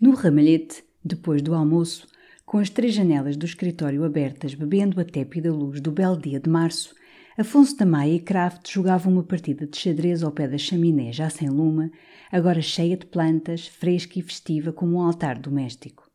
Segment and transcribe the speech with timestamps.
[0.00, 2.06] No ramalhete, depois do almoço,
[2.46, 6.48] com as três janelas do escritório abertas, bebendo a tépida luz do belo dia de
[6.48, 6.94] março,
[7.36, 11.28] Afonso da Maia e Kraft jogavam uma partida de xadrez ao pé da chaminé já
[11.28, 11.90] sem lume,
[12.30, 16.08] agora cheia de plantas, fresca e festiva como um altar doméstico.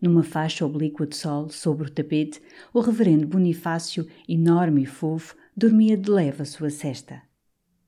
[0.00, 2.42] Numa faixa oblíqua de sol, sobre o tapete,
[2.72, 7.22] o reverendo Bonifácio, enorme e fofo, dormia de leve a sua cesta.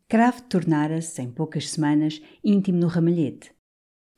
[0.08, 3.55] Kraft tornara-se, em poucas semanas, íntimo no ramalhete.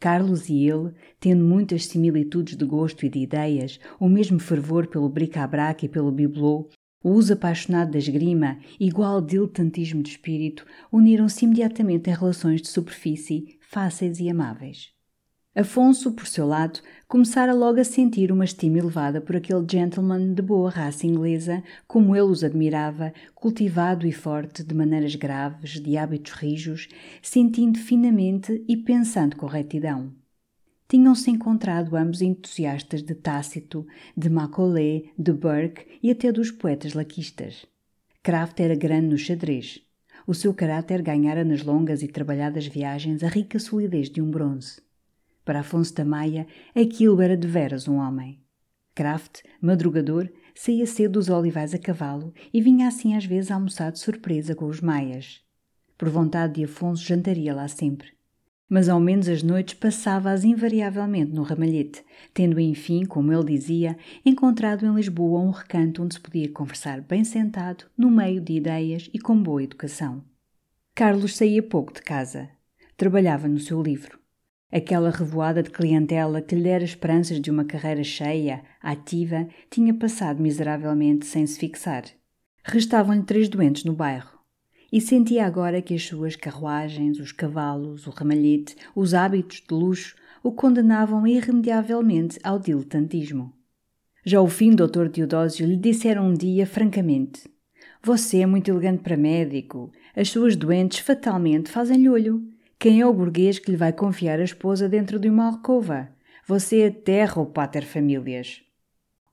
[0.00, 5.08] Carlos e ele, tendo muitas similitudes de gosto e de ideias, o mesmo fervor pelo
[5.08, 6.68] bric-à-brac e pelo bibelot,
[7.02, 13.58] o uso apaixonado da esgrima, igual diletantismo de espírito, uniram-se imediatamente em relações de superfície
[13.60, 14.97] fáceis e amáveis.
[15.58, 16.78] Afonso, por seu lado,
[17.08, 22.14] começara logo a sentir uma estima elevada por aquele gentleman de boa raça inglesa, como
[22.14, 26.86] ele os admirava, cultivado e forte, de maneiras graves, de hábitos rijos,
[27.20, 30.12] sentindo finamente e pensando com retidão.
[30.86, 33.84] Tinham-se encontrado ambos entusiastas de Tácito,
[34.16, 37.66] de Macaulay, de Burke e até dos poetas laquistas.
[38.22, 39.82] Kraft era grande no xadrez.
[40.24, 44.86] O seu caráter ganhara nas longas e trabalhadas viagens a rica solidez de um bronze.
[45.48, 48.38] Para Afonso da Maia, aquilo era de veras um homem.
[48.94, 53.98] Kraft, madrugador, saía cedo dos olivais a cavalo e vinha assim às vezes almoçar de
[53.98, 55.40] surpresa com os maias.
[55.96, 58.08] Por vontade de Afonso, jantaria lá sempre.
[58.68, 63.96] Mas ao menos as noites passava-as invariavelmente no ramalhete, tendo enfim, como ele dizia,
[64.26, 69.08] encontrado em Lisboa um recanto onde se podia conversar bem sentado, no meio de ideias
[69.14, 70.22] e com boa educação.
[70.94, 72.50] Carlos saía pouco de casa.
[72.98, 74.18] Trabalhava no seu livro.
[74.70, 80.42] Aquela revoada de clientela que lhe dera esperanças de uma carreira cheia, ativa, tinha passado
[80.42, 82.04] miseravelmente sem se fixar.
[82.62, 84.38] Restavam-lhe três doentes no bairro.
[84.92, 90.16] E sentia agora que as suas carruagens, os cavalos, o ramalhete, os hábitos de luxo
[90.42, 93.52] o condenavam irremediavelmente ao diletantismo.
[94.24, 95.08] Já o fim do Dr.
[95.08, 97.48] Teodósio lhe disseram um dia francamente:
[98.02, 99.90] Você é muito elegante para médico.
[100.14, 102.42] As suas doentes fatalmente fazem-lhe olho.
[102.80, 106.10] Quem é o burguês que lhe vai confiar a esposa dentro de uma alcova?
[106.46, 108.62] Você é terra ou pater famílias.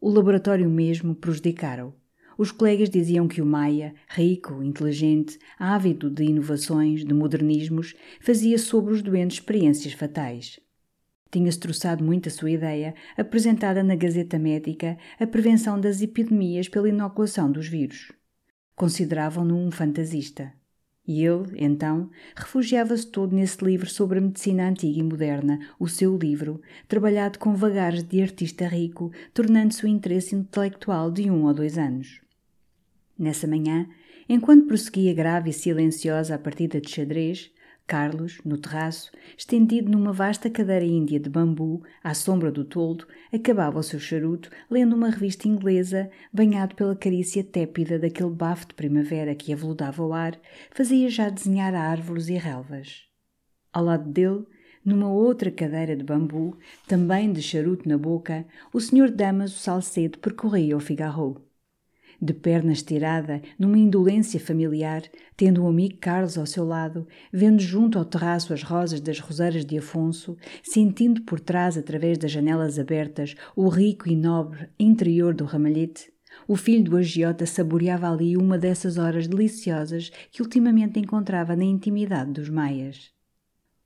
[0.01, 1.94] O laboratório mesmo prejudicaram.
[2.39, 8.95] Os colegas diziam que o Maia, rico, inteligente, ávido de inovações, de modernismos, fazia sobre
[8.95, 10.59] os doentes experiências fatais.
[11.29, 16.89] Tinha-se troçado muito a sua ideia, apresentada na Gazeta Médica, a prevenção das epidemias pela
[16.89, 18.12] inoculação dos vírus.
[18.75, 20.51] Consideravam-no um fantasista.
[21.07, 26.17] E ele, então, refugiava-se todo nesse livro sobre a medicina antiga e moderna, o seu
[26.17, 31.77] livro, trabalhado com vagares de artista rico, tornando-se o interesse intelectual de um ou dois
[31.77, 32.21] anos.
[33.17, 33.88] Nessa manhã,
[34.27, 37.51] enquanto prosseguia grave e silenciosa a partida de xadrez,
[37.88, 43.78] Carlos, no terraço, estendido numa vasta cadeira índia de bambu, à sombra do toldo, acabava
[43.78, 49.35] o seu charuto, lendo uma revista inglesa, banhado pela carícia tépida daquele bafo de primavera
[49.35, 50.35] que aveludava o ar,
[50.72, 53.03] fazia já desenhar árvores e relvas.
[53.72, 54.45] Ao lado dele,
[54.84, 56.57] numa outra cadeira de bambu,
[56.88, 61.44] também de charuto na boca, o senhor Damaso Salcedo percorria o Figaro
[62.21, 65.03] de perna estirada, numa indolência familiar,
[65.35, 69.65] tendo o amigo Carlos ao seu lado, vendo junto ao terraço as rosas das roseiras
[69.65, 75.45] de Afonso, sentindo por trás, através das janelas abertas, o rico e nobre interior do
[75.45, 76.13] ramalhete,
[76.47, 82.31] o filho do agiota saboreava ali uma dessas horas deliciosas que ultimamente encontrava na intimidade
[82.31, 83.14] dos maias.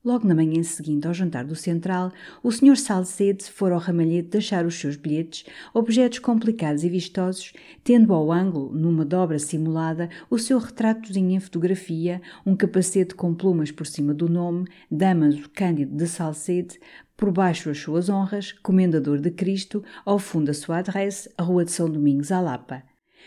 [0.01, 2.77] Logo na manhã seguinte ao jantar do Central, o Sr.
[2.77, 5.43] Salcede fora ao ramalhete deixar os seus bilhetes,
[5.73, 7.51] objetos complicados e vistosos,
[7.83, 13.71] tendo ao ângulo, numa dobra simulada, o seu retratozinho em fotografia, um capacete com plumas
[13.71, 16.79] por cima do nome, Damaso Cândido de Salcede,
[17.17, 21.65] por baixo as suas honras, Comendador de Cristo, ao fundo a sua adresse, a Rua
[21.65, 22.83] de São Domingos, à Lapa.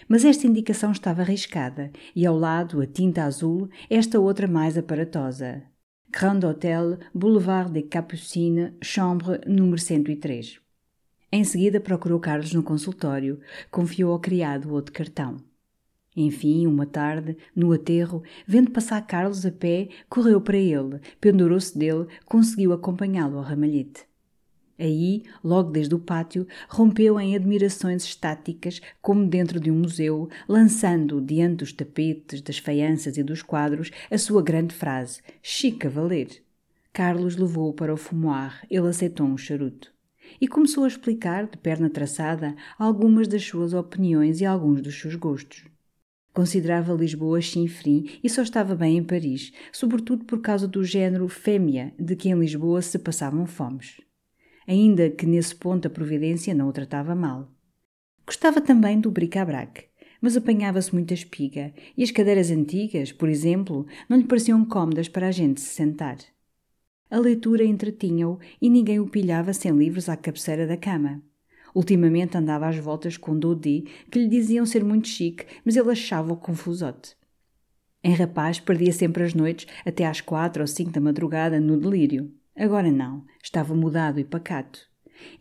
[0.08, 5.70] Mas esta indicação estava arriscada, e ao lado, a tinta azul, esta outra mais aparatosa.
[6.12, 10.60] Grand Hotel, Boulevard des Capucines, chambre número 103.
[11.32, 15.38] Em seguida procurou Carlos no consultório, confiou ao criado outro cartão.
[16.14, 22.06] Enfim, uma tarde, no aterro, vendo passar Carlos a pé, correu para ele, pendurou-se dele,
[22.26, 24.04] conseguiu acompanhá-lo ao ramalhete.
[24.78, 31.20] Aí, logo desde o pátio, rompeu em admirações estáticas, como dentro de um museu, lançando
[31.20, 36.42] diante dos tapetes, das faianças e dos quadros a sua grande frase: Chica valer.
[36.92, 39.92] Carlos levou-o para o fumoir, ele aceitou um charuto.
[40.40, 45.14] E começou a explicar, de perna traçada, algumas das suas opiniões e alguns dos seus
[45.14, 45.64] gostos.
[46.32, 51.92] Considerava Lisboa chinfrim e só estava bem em Paris, sobretudo por causa do género fêmea
[51.98, 54.00] de que em Lisboa se passavam fomes.
[54.66, 57.50] Ainda que nesse ponto a providência não o tratava mal.
[58.26, 59.84] Gostava também do bric-a-brac,
[60.20, 65.28] mas apanhava-se muita espiga e as cadeiras antigas, por exemplo, não lhe pareciam cómodas para
[65.28, 66.16] a gente se sentar.
[67.10, 71.20] A leitura entretinha-o e ninguém o pilhava sem livros à cabeceira da cama.
[71.74, 76.36] Ultimamente andava às voltas com Dodi, que lhe diziam ser muito chique, mas ele achava-o
[76.36, 77.16] confusote.
[78.04, 82.32] Em rapaz, perdia sempre as noites, até às quatro ou cinco da madrugada, no delírio.
[82.56, 84.80] Agora não, estava mudado e pacato.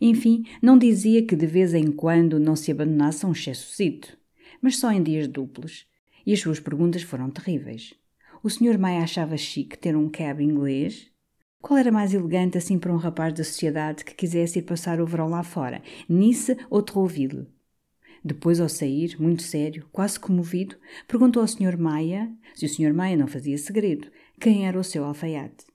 [0.00, 4.16] Enfim, não dizia que de vez em quando não se abandonasse a um excessocito,
[4.60, 5.86] mas só em dias duplos.
[6.24, 7.94] E as suas perguntas foram terríveis.
[8.42, 8.78] O Sr.
[8.78, 11.10] Maia achava chique ter um cab inglês?
[11.60, 15.06] Qual era mais elegante assim para um rapaz da sociedade que quisesse ir passar o
[15.06, 17.46] verão lá fora, Nice ou Trouville?
[18.24, 20.76] Depois, ao sair, muito sério, quase comovido,
[21.08, 21.76] perguntou ao Sr.
[21.76, 22.94] Maia, se o Sr.
[22.94, 24.08] Maia não fazia segredo,
[24.40, 25.71] quem era o seu alfaiate.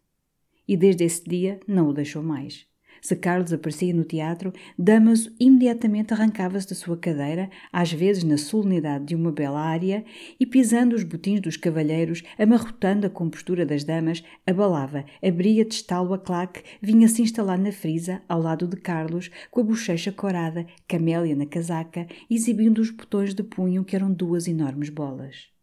[0.67, 2.67] E desde esse dia não o deixou mais.
[3.01, 9.05] Se Carlos aparecia no teatro, Damaso imediatamente arrancava-se da sua cadeira, às vezes na solenidade
[9.05, 10.03] de uma bela área,
[10.39, 16.13] e pisando os botins dos cavalheiros, amarrotando a compostura das damas, abalava, abria de estalo
[16.13, 21.35] a claque, vinha-se instalar na frisa, ao lado de Carlos, com a bochecha corada, camélia
[21.35, 25.56] na casaca, exibindo os botões de punho que eram duas enormes bolas.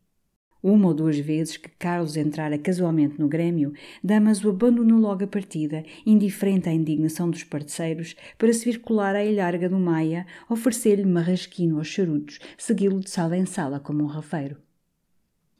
[0.65, 5.85] Uma ou duas vezes que Carlos entrara casualmente no Grêmio, Damaso abandonou logo a partida,
[6.07, 11.77] indiferente à indignação dos parceiros, para se vir colar à ilharga do Maia, oferecer-lhe marrasquino
[11.77, 14.57] aos charutos, segui-lo de sala em sala como um rafeiro.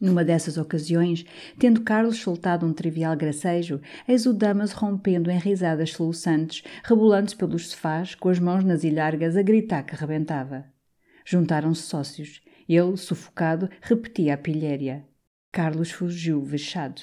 [0.01, 1.27] Numa dessas ocasiões,
[1.59, 7.69] tendo Carlos soltado um trivial gracejo, eis o Damas rompendo em risadas soluçantes, rebolando-se pelos
[7.69, 10.65] sofás, com as mãos nas ilhargas, a gritar que rebentava.
[11.27, 12.41] Juntaram-se sócios.
[12.69, 15.05] Ele, sufocado, repetia a pilhéria.
[15.53, 17.03] Carlos fugiu vexado.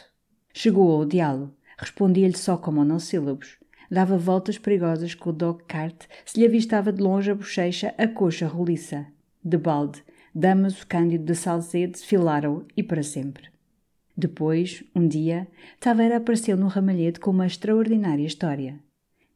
[0.54, 1.56] Chegou ao diálogo.
[1.78, 3.58] Respondia-lhe só com monossílabos.
[3.90, 8.08] Dava voltas perigosas com o dog cart se lhe avistava de longe a bochecha, a
[8.08, 9.08] coxa roliça.
[9.44, 10.04] De balde,
[10.34, 13.50] Damaso Cândido de Salzedo desfilaram e para sempre.
[14.16, 15.48] Depois, um dia,
[15.80, 18.80] Taveira apareceu no ramalhete com uma extraordinária história.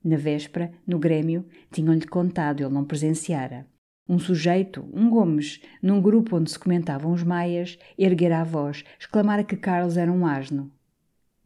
[0.04, 3.66] Na véspera, no Grêmio, tinham-lhe contado, ele não presenciara.
[4.08, 9.44] Um sujeito, um Gomes, num grupo onde se comentavam os maias, erguera a voz, exclamara
[9.44, 10.72] que Carlos era um asno.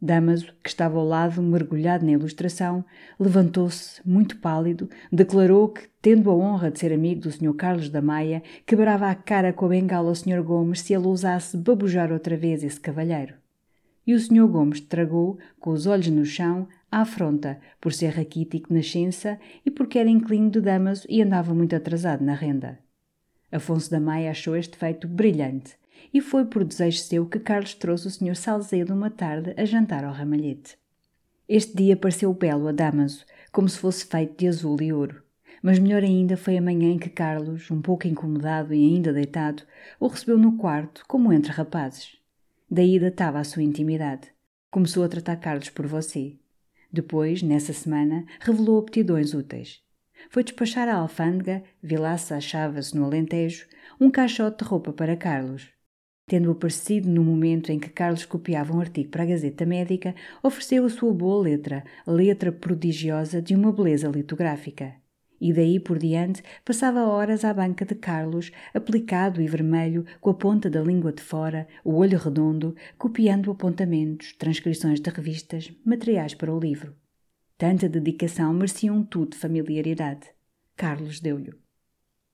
[0.02, 2.82] Damaso, que estava ao lado, mergulhado na ilustração,
[3.18, 7.54] levantou-se, muito pálido, declarou que, tendo a honra de ser amigo do Sr.
[7.54, 10.42] Carlos da Maia, quebrava a cara com a bengala ao Sr.
[10.42, 13.34] Gomes se ele ousasse babujar outra vez esse cavalheiro.
[14.06, 14.46] E o Sr.
[14.46, 19.98] Gomes tragou, com os olhos no chão, à afronta, por ser raquítico nascença e porque
[19.98, 22.78] era inclino de Damaso e andava muito atrasado na renda.
[23.52, 25.76] Afonso da Maia achou este feito brilhante
[26.12, 28.36] e foi por desejo seu que Carlos trouxe o Sr.
[28.36, 30.76] Salzedo uma tarde a jantar ao ramalhete.
[31.48, 35.22] Este dia pareceu belo a Damaso, como se fosse feito de azul e ouro.
[35.62, 39.64] Mas melhor ainda foi a manhã em que Carlos, um pouco incomodado e ainda deitado,
[39.98, 42.16] o recebeu no quarto, como entre rapazes.
[42.70, 44.28] Daí datava a sua intimidade.
[44.70, 46.36] Começou a tratar Carlos por você.
[46.92, 49.80] Depois, nessa semana, revelou aptidões úteis.
[50.28, 53.66] Foi despachar à alfândega, Vilaça achava-se no Alentejo,
[54.00, 55.68] um caixote de roupa para Carlos.
[56.26, 60.84] Tendo aparecido no momento em que Carlos copiava um artigo para a Gazeta Médica, ofereceu
[60.84, 64.99] a sua boa letra, letra prodigiosa de uma beleza litográfica
[65.40, 70.34] e daí por diante passava horas à banca de Carlos, aplicado e vermelho, com a
[70.34, 76.52] ponta da língua de fora, o olho redondo, copiando apontamentos, transcrições de revistas, materiais para
[76.52, 76.94] o livro.
[77.56, 80.28] Tanta dedicação merecia um tudo de familiaridade.
[80.76, 81.52] Carlos deu-lhe.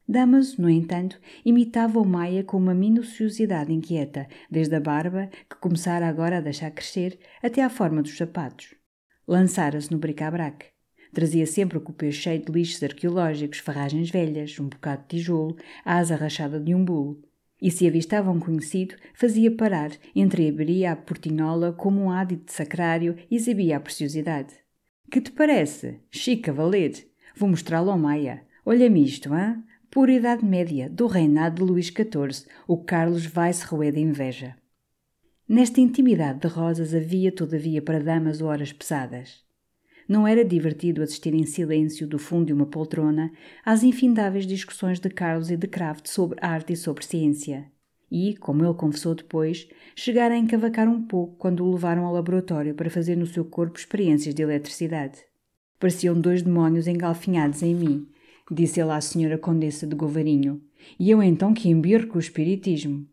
[0.09, 6.07] Damaso, no entanto, imitava o Maia com uma minuciosidade inquieta, desde a barba, que começara
[6.07, 8.77] agora a deixar crescer, até à forma dos sapatos.
[9.27, 10.76] Lançara-se no bric-a-brac.
[11.17, 15.97] Trazia sempre o cupê cheio de lixos arqueológicos, ferragens velhas, um bocado de tijolo, a
[15.97, 17.23] asa rachada de um bulo.
[17.59, 23.37] E se avistava um conhecido, fazia parar, entreabriria a portinhola como um ádito sacrário e
[23.37, 24.53] exibia a preciosidade.
[25.11, 26.01] Que te parece?
[26.11, 26.93] Chica, valer!
[27.35, 28.43] Vou mostrá-lo ao Maia.
[28.63, 29.65] Olha-me isto, hã?
[29.91, 34.55] pura Idade Média, do reinado de Luís XIV, o Carlos vai se roer de inveja.
[35.49, 39.46] Nesta intimidade de rosas havia, todavia, para damas horas pesadas.
[40.09, 43.33] Não era divertido assistir em silêncio, do fundo de uma poltrona,
[43.65, 47.67] às infindáveis discussões de Carlos e de Kraft sobre arte e sobre ciência.
[48.11, 52.75] E, como ele confessou depois, chegar a encavacar um pouco quando o levaram ao laboratório
[52.75, 55.19] para fazer no seu corpo experiências de eletricidade.
[55.81, 58.09] Pareciam dois demónios engalfinhados em mim,
[58.51, 60.63] disse ele à senhora Condessa de Govarinho,
[61.01, 63.07] e eu então que embirro o espiritismo.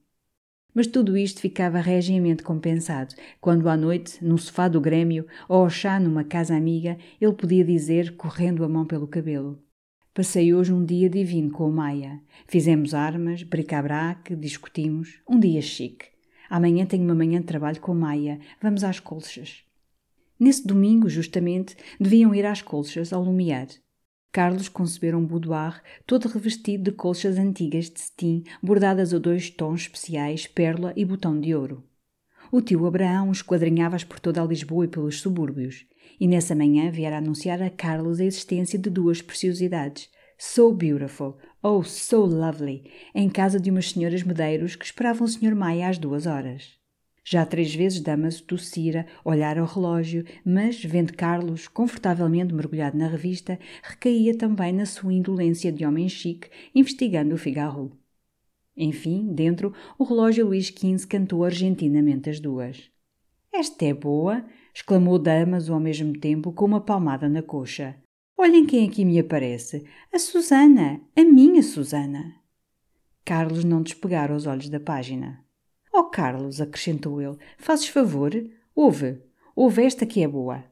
[0.73, 5.69] Mas tudo isto ficava regiamente compensado, quando à noite, no sofá do Grêmio ou ao
[5.69, 9.61] chá numa casa amiga, ele podia dizer, correndo a mão pelo cabelo:
[10.13, 12.21] Passei hoje um dia divino com o Maia.
[12.47, 15.19] Fizemos armas, bric-a-brac, discutimos.
[15.27, 16.05] Um dia chique.
[16.49, 18.39] Amanhã tenho uma manhã de trabalho com o Maia.
[18.61, 19.63] Vamos às colchas.
[20.39, 23.67] Nesse domingo, justamente, deviam ir às colchas ao Lumiar.
[24.33, 29.81] Carlos concebera um boudoir todo revestido de colchas antigas de cetim bordadas a dois tons
[29.81, 31.83] especiais, pérola e botão de ouro.
[32.51, 35.85] O tio Abraão esquadrinhava-as por toda a Lisboa e pelos subúrbios,
[36.19, 41.83] e nessa manhã viera anunciar a Carlos a existência de duas preciosidades, so beautiful, oh
[41.83, 45.53] so lovely, em casa de umas senhoras medeiros que esperavam o Sr.
[45.53, 46.82] Maia às duas horas.
[47.25, 53.57] Já três vezes Damaso tossira, olhara ao relógio, mas, vendo Carlos confortavelmente mergulhado na revista,
[53.81, 57.91] recaía também na sua indolência de homem chique, investigando o Figaro.
[58.75, 62.91] Enfim, dentro, o relógio Luís XV cantou argentinamente as duas.
[63.53, 64.43] Esta é boa!
[64.73, 67.95] exclamou Damaso ao mesmo tempo, com uma palmada na coxa.
[68.35, 69.85] Olhem quem aqui me aparece!
[70.11, 70.99] A Susana!
[71.15, 72.35] A minha Susana!
[73.23, 75.45] Carlos não despegara os olhos da página.
[75.95, 78.31] Oh, Carlos, acrescentou ele, fazes favor?
[78.75, 79.21] Ouve,
[79.55, 80.63] ouve esta que é boa.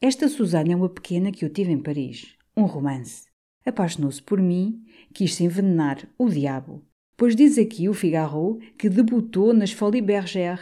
[0.00, 2.36] Esta Susana é uma pequena que eu tive em Paris.
[2.56, 3.26] Um romance.
[3.66, 6.86] Apaixonou-se por mim, quis-se envenenar, o diabo.
[7.16, 10.60] Pois diz aqui o Figaro que debutou nas Folies Bergère.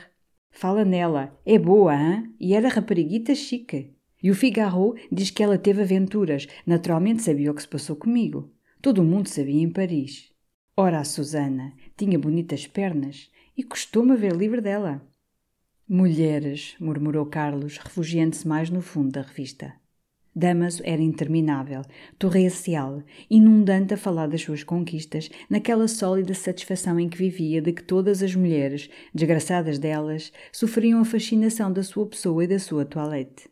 [0.50, 2.34] Fala nela, é boa, hein?
[2.40, 3.92] E era rapariguita chique.
[4.22, 8.50] E o Figaro diz que ela teve aventuras, naturalmente sabia o que se passou comigo.
[8.80, 10.32] Todo o mundo sabia em Paris.
[10.74, 15.00] Ora, a Susana tinha bonitas pernas, e costuma ver livre dela.
[15.88, 19.72] Mulheres, murmurou Carlos, refugiando-se mais no fundo da revista.
[20.34, 21.80] Damaso era interminável,
[22.18, 27.82] torrencial, inundante a falar das suas conquistas, naquela sólida satisfação em que vivia de que
[27.82, 33.48] todas as mulheres, desgraçadas delas, sofriam a fascinação da sua pessoa e da sua toilette.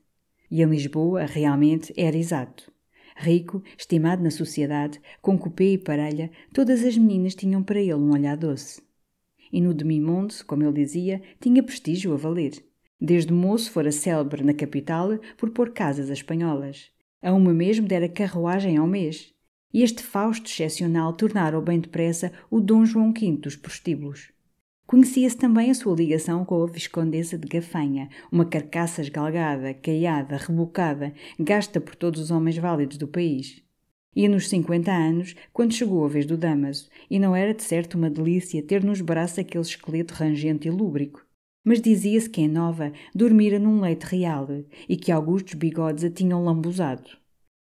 [0.50, 2.70] E em Lisboa, realmente, era exato.
[3.16, 8.12] Rico, estimado na sociedade, com cupê e parelha, todas as meninas tinham para ele um
[8.12, 8.83] olhar doce
[9.52, 12.52] e no demi-monde, como ele dizia, tinha prestígio a valer.
[13.00, 16.90] Desde moço fora célebre na capital por pôr casas a espanholas.
[17.20, 19.32] A uma mesmo dera carruagem ao mês.
[19.72, 24.32] E este Fausto excepcional tornara-o bem depressa o Dom João V dos prostíbulos.
[24.86, 31.14] Conhecia-se também a sua ligação com a Viscondessa de Gafanha, uma carcaça esgalgada, caiada, rebocada,
[31.40, 33.63] gasta por todos os homens válidos do país.
[34.16, 37.94] Ia nos 50 anos quando chegou a vez do Damaso, e não era de certo
[37.94, 41.24] uma delícia ter nos braços aquele esqueleto rangente e lúbrico.
[41.64, 44.48] Mas dizia-se que em Nova dormira num leite real
[44.88, 47.10] e que Augustos bigodes a tinham lambuzado.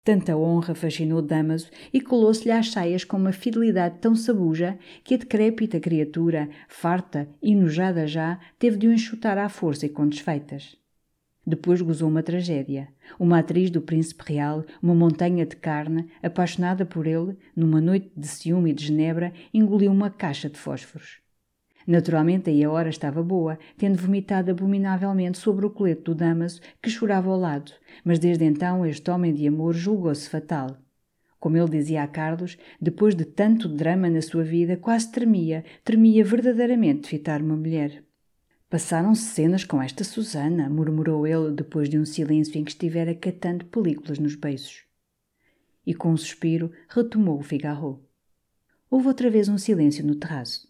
[0.04, 5.18] Tanta honra fascinou Damaso e colou-se-lhe às saias com uma fidelidade tão sabuja que a
[5.18, 10.78] decrépita criatura, farta e nojada já, teve de o enxutar à força e com desfeitas.
[11.48, 12.88] Depois gozou uma tragédia.
[13.18, 18.28] Uma atriz do Príncipe Real, uma montanha de carne, apaixonada por ele, numa noite de
[18.28, 21.22] ciúme e de genebra, engoliu uma caixa de fósforos.
[21.86, 26.90] Naturalmente, aí a hora estava boa, tendo vomitado abominavelmente sobre o colete do Damaso, que
[26.90, 27.72] chorava ao lado,
[28.04, 30.76] mas desde então este homem de amor julgou-se fatal.
[31.40, 36.22] Como ele dizia a Carlos, depois de tanto drama na sua vida, quase tremia, tremia
[36.22, 38.04] verdadeiramente de fitar uma mulher.
[38.70, 43.64] Passaram-se cenas com esta Susana, murmurou ele depois de um silêncio em que estivera catando
[43.64, 44.84] películas nos beiços.
[45.86, 48.04] E com um suspiro retomou o Figaro.
[48.90, 50.68] Houve outra vez um silêncio no terraço.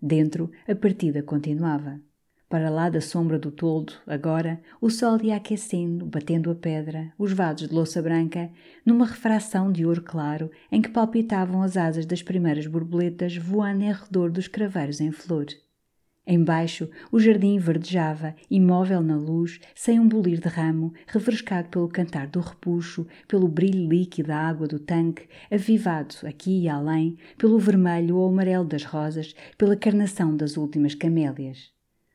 [0.00, 2.00] Dentro, a partida continuava.
[2.48, 7.32] Para lá da sombra do toldo, agora, o sol ia aquecendo, batendo a pedra, os
[7.32, 8.52] vasos de louça branca,
[8.86, 13.92] numa refração de ouro claro em que palpitavam as asas das primeiras borboletas voando em
[13.92, 15.46] redor dos craveiros em flor.
[16.24, 22.28] Embaixo, o jardim verdejava, imóvel na luz, sem um bolir de ramo, refrescado pelo cantar
[22.28, 28.16] do repuxo, pelo brilho líquido da água do tanque, avivado, aqui e além, pelo vermelho
[28.16, 31.72] ou amarelo das rosas, pela carnação das últimas camélias.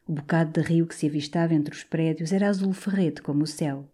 [0.08, 3.48] O bocado de rio que se avistava entre os prédios era azul ferrete como o
[3.48, 3.90] céu.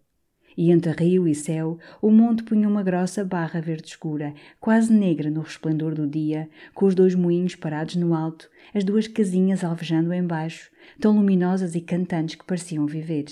[0.56, 5.30] E entre rio e céu o monte punha uma grossa barra verde escura, quase negra
[5.30, 10.12] no resplendor do dia, com os dois moinhos parados no alto, as duas casinhas alvejando
[10.12, 10.70] embaixo,
[11.00, 13.26] tão luminosas e cantantes que pareciam viver.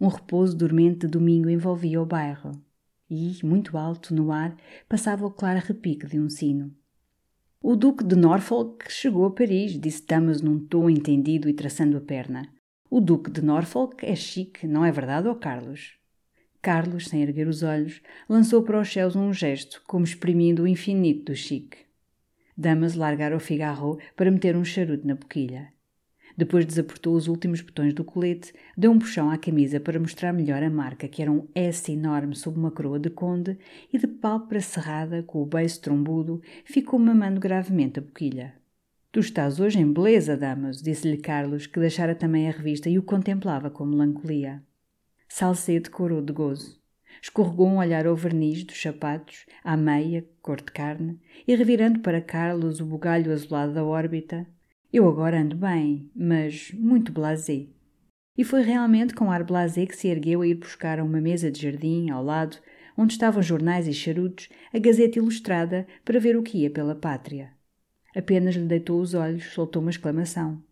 [0.00, 2.52] Um repouso dormente de domingo envolvia o bairro.
[3.10, 4.54] E, muito alto no ar,
[4.88, 6.72] passava o claro repique de um sino.
[7.60, 12.00] O Duque de Norfolk chegou a Paris, disse Damas num tom entendido e traçando a
[12.00, 12.48] perna.
[12.88, 15.97] O Duque de Norfolk é chique, não é verdade, ó Carlos?
[16.60, 21.32] Carlos, sem erguer os olhos, lançou para os céus um gesto, como exprimindo o infinito
[21.32, 21.78] do chique.
[22.56, 25.72] Damas largara o figarro para meter um charuto na boquilha.
[26.36, 30.62] Depois desapertou os últimos botões do colete, deu um puxão à camisa para mostrar melhor
[30.62, 33.58] a marca, que era um S enorme sob uma coroa de conde,
[33.92, 38.54] e de pálpebra cerrada, com o beiço trombudo, ficou mamando gravemente a boquilha.
[39.10, 43.02] Tu estás hoje em beleza, damas, disse-lhe Carlos, que deixara também a revista e o
[43.02, 44.62] contemplava com melancolia.
[45.28, 46.80] Salcedo corou de gozo.
[47.22, 52.20] Escorregou um olhar ao verniz dos sapatos, à meia, cor de carne, e revirando para
[52.20, 54.46] Carlos o bugalho azulado da órbita,
[54.90, 57.66] eu agora ando bem, mas muito blasé.
[58.36, 61.50] E foi realmente com ar blasé que se ergueu a ir buscar a uma mesa
[61.50, 62.56] de jardim, ao lado,
[62.96, 67.52] onde estavam jornais e charutos, a Gazeta Ilustrada para ver o que ia pela pátria.
[68.16, 70.62] Apenas lhe deitou os olhos, soltou uma exclamação.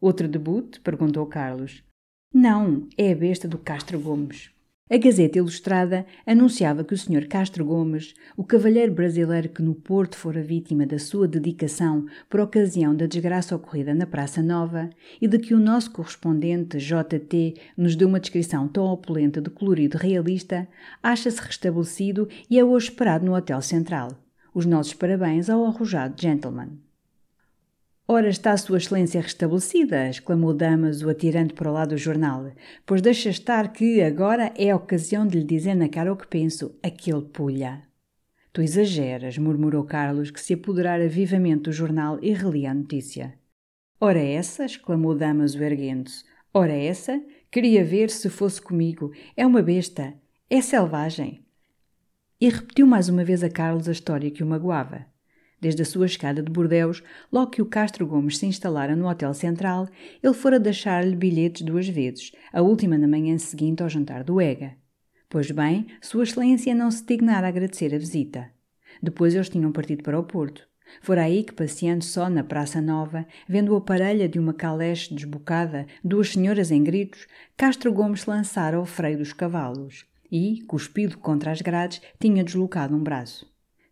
[0.00, 0.78] Outro debut?
[0.80, 1.82] perguntou Carlos.
[2.32, 4.50] Não, é a besta do Castro Gomes.
[4.90, 7.26] A Gazeta Ilustrada anunciava que o Sr.
[7.26, 12.94] Castro Gomes, o cavalheiro brasileiro que no Porto fora vítima da sua dedicação por ocasião
[12.94, 17.54] da desgraça ocorrida na Praça Nova, e de que o nosso correspondente J.T.
[17.76, 20.68] nos deu uma descrição tão opulenta de colorido realista,
[21.02, 24.10] acha-se restabelecido e é hoje esperado no Hotel Central.
[24.54, 26.87] Os nossos parabéns ao arrojado gentleman.
[28.10, 32.50] Ora está Sua Excelência restabelecida, exclamou Damaso, atirando para o lado o jornal,
[32.86, 36.26] pois deixa estar que agora é a ocasião de lhe dizer na cara o que
[36.26, 37.82] penso, aquele pulha.
[38.50, 43.38] Tu exageras, murmurou Carlos, que se apoderara vivamente do jornal e relia a notícia.
[44.00, 46.24] Ora essa, exclamou Damaso erguendo-se.
[46.54, 49.12] Ora essa, queria ver se fosse comigo.
[49.36, 50.14] É uma besta,
[50.48, 51.44] é selvagem.
[52.40, 55.04] E repetiu mais uma vez a Carlos a história que o magoava.
[55.60, 59.34] Desde a sua escada de Bordeus, logo que o Castro Gomes se instalara no Hotel
[59.34, 59.88] Central,
[60.22, 64.76] ele fora deixar-lhe bilhetes duas vezes, a última na manhã seguinte ao jantar do EGA.
[65.28, 68.50] Pois bem, Sua Excelência não se dignara agradecer a visita.
[69.02, 70.66] Depois eles tinham partido para o Porto.
[71.02, 75.86] Fora aí que, passeando só na Praça Nova, vendo a parelha de uma caleche desbocada,
[76.02, 81.60] duas senhoras em gritos, Castro Gomes lançara ao freio dos cavalos e, cuspido contra as
[81.60, 83.46] grades, tinha deslocado um braço.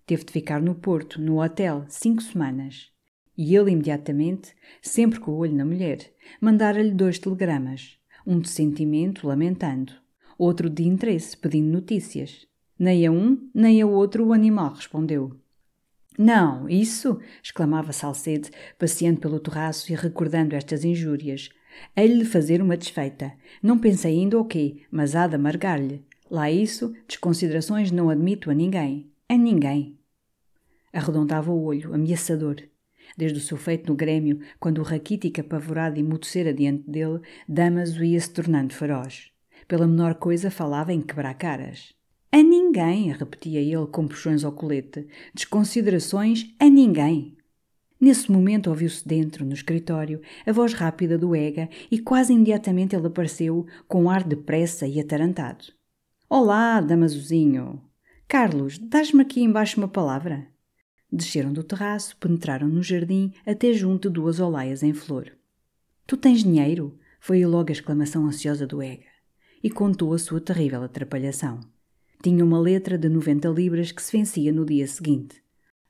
[0.07, 2.93] Teve de ficar no Porto, no hotel, cinco semanas.
[3.37, 5.99] E ele imediatamente, sempre com o olho na mulher,
[6.41, 7.99] mandara-lhe dois telegramas.
[8.25, 9.93] Um de sentimento, lamentando.
[10.39, 12.47] Outro de interesse, pedindo notícias.
[12.79, 15.33] Nem a um, nem a outro o animal respondeu.
[16.17, 17.19] Não, isso!
[17.43, 21.49] exclamava Salcede, passeando pelo terraço e recordando estas injúrias.
[21.97, 23.33] Hei-lhe fazer uma desfeita.
[23.63, 26.05] Não pensei ainda o quê, mas há de amargar-lhe.
[26.31, 29.11] Lá isso, desconsiderações não admito a ninguém.
[29.29, 29.96] A ninguém.
[30.97, 32.57] Arredondava o olho, ameaçador.
[33.19, 38.31] Desde o seu feito no Grêmio, quando o raquítico apavorado emudecera diante dele, Damaso ia-se
[38.31, 39.31] tornando feroz.
[39.69, 41.93] Pela menor coisa falava em quebrar caras.
[42.33, 45.07] A ninguém, repetia ele com puxões ao colete.
[45.35, 47.37] Desconsiderações a ninguém.
[48.01, 53.07] Nesse momento ouviu-se dentro, no escritório, a voz rápida do Ega e quase imediatamente ele
[53.07, 55.67] apareceu, com um ar de pressa e atarantado.
[56.27, 57.83] Olá, Damasozinho!
[58.27, 60.56] Carlos, dás-me aqui embaixo uma palavra?
[61.11, 65.33] Desceram do terraço, penetraram no jardim, até junto de duas olaias em flor.
[66.07, 66.99] Tu tens dinheiro?
[67.21, 69.07] Foi logo a exclamação ansiosa do Ega.
[69.63, 71.61] E contou a sua terrível atrapalhação.
[72.23, 75.43] Tinha uma letra de 90 libras que se vencia no dia seguinte.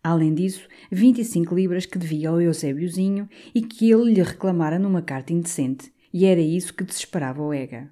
[0.02, 5.32] Além disso, 25 libras que devia ao Eusébiozinho e que ele lhe reclamara numa carta
[5.32, 7.90] indecente, e era isso que desesperava o Ega.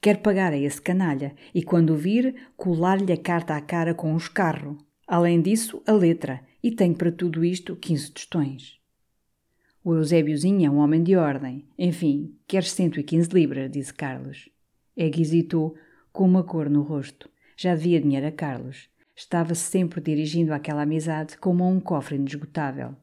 [0.00, 4.12] Quer pagar a esse canalha e, quando o vir, colar-lhe a carta à cara com
[4.12, 4.76] um escarro.
[5.06, 8.78] Além disso, a letra, e tenho para tudo isto 15 tostões.
[9.84, 11.66] O Eusébiozinho é um homem de ordem.
[11.76, 14.48] Enfim, queres 115 libras, disse Carlos.
[14.96, 15.74] Eg hesitou,
[16.12, 17.28] com uma cor no rosto.
[17.56, 18.88] Já devia dinheiro a Carlos.
[19.16, 22.94] Estava -se sempre dirigindo àquela amizade como a um cofre inesgotável.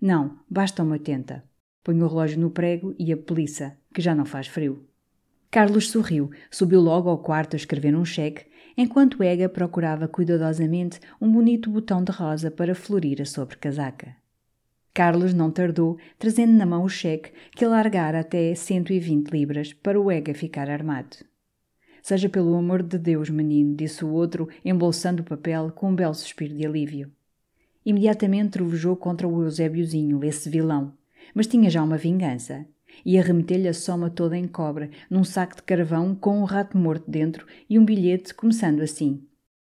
[0.00, 1.44] Não, bastam 80.
[1.84, 4.86] Põe o relógio no prego e a peliça, que já não faz frio.
[5.50, 8.46] Carlos sorriu, subiu logo ao quarto a escrever um cheque,
[8.76, 14.16] enquanto Ega procurava cuidadosamente um bonito botão de rosa para florir a sobrecasaca.
[14.92, 20.10] Carlos não tardou, trazendo na mão o cheque que alargara até 120 libras para o
[20.10, 21.16] Ega ficar armado.
[22.00, 26.14] Seja pelo amor de Deus, menino, disse o outro, embolsando o papel com um belo
[26.14, 27.10] suspiro de alívio.
[27.84, 30.92] Imediatamente trovejou contra o Eusébiozinho, esse vilão.
[31.34, 32.66] Mas tinha já uma vingança.
[33.04, 37.10] Ia remeter-lhe a soma toda em cobre, num saco de carvão com um rato morto
[37.10, 39.26] dentro e um bilhete começando assim.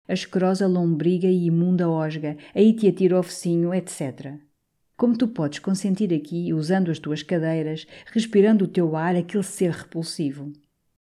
[0.09, 4.35] A lombriga e imunda osga, aí te atira o focinho, etc.
[4.97, 9.71] Como tu podes consentir aqui, usando as tuas cadeiras, respirando o teu ar, aquele ser
[9.71, 10.53] repulsivo?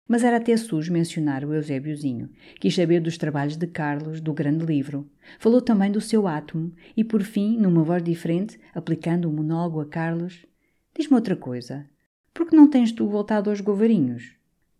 [0.06, 2.30] Mas era até sujo mencionar o Eusébiozinho.
[2.60, 5.10] Quis saber dos trabalhos de Carlos, do grande livro.
[5.38, 9.86] Falou também do seu átomo e, por fim, numa voz diferente, aplicando o monólogo a
[9.86, 10.46] Carlos,
[10.94, 11.86] diz-me outra coisa.
[12.34, 14.32] Por que não tens tu voltado aos govarinhos?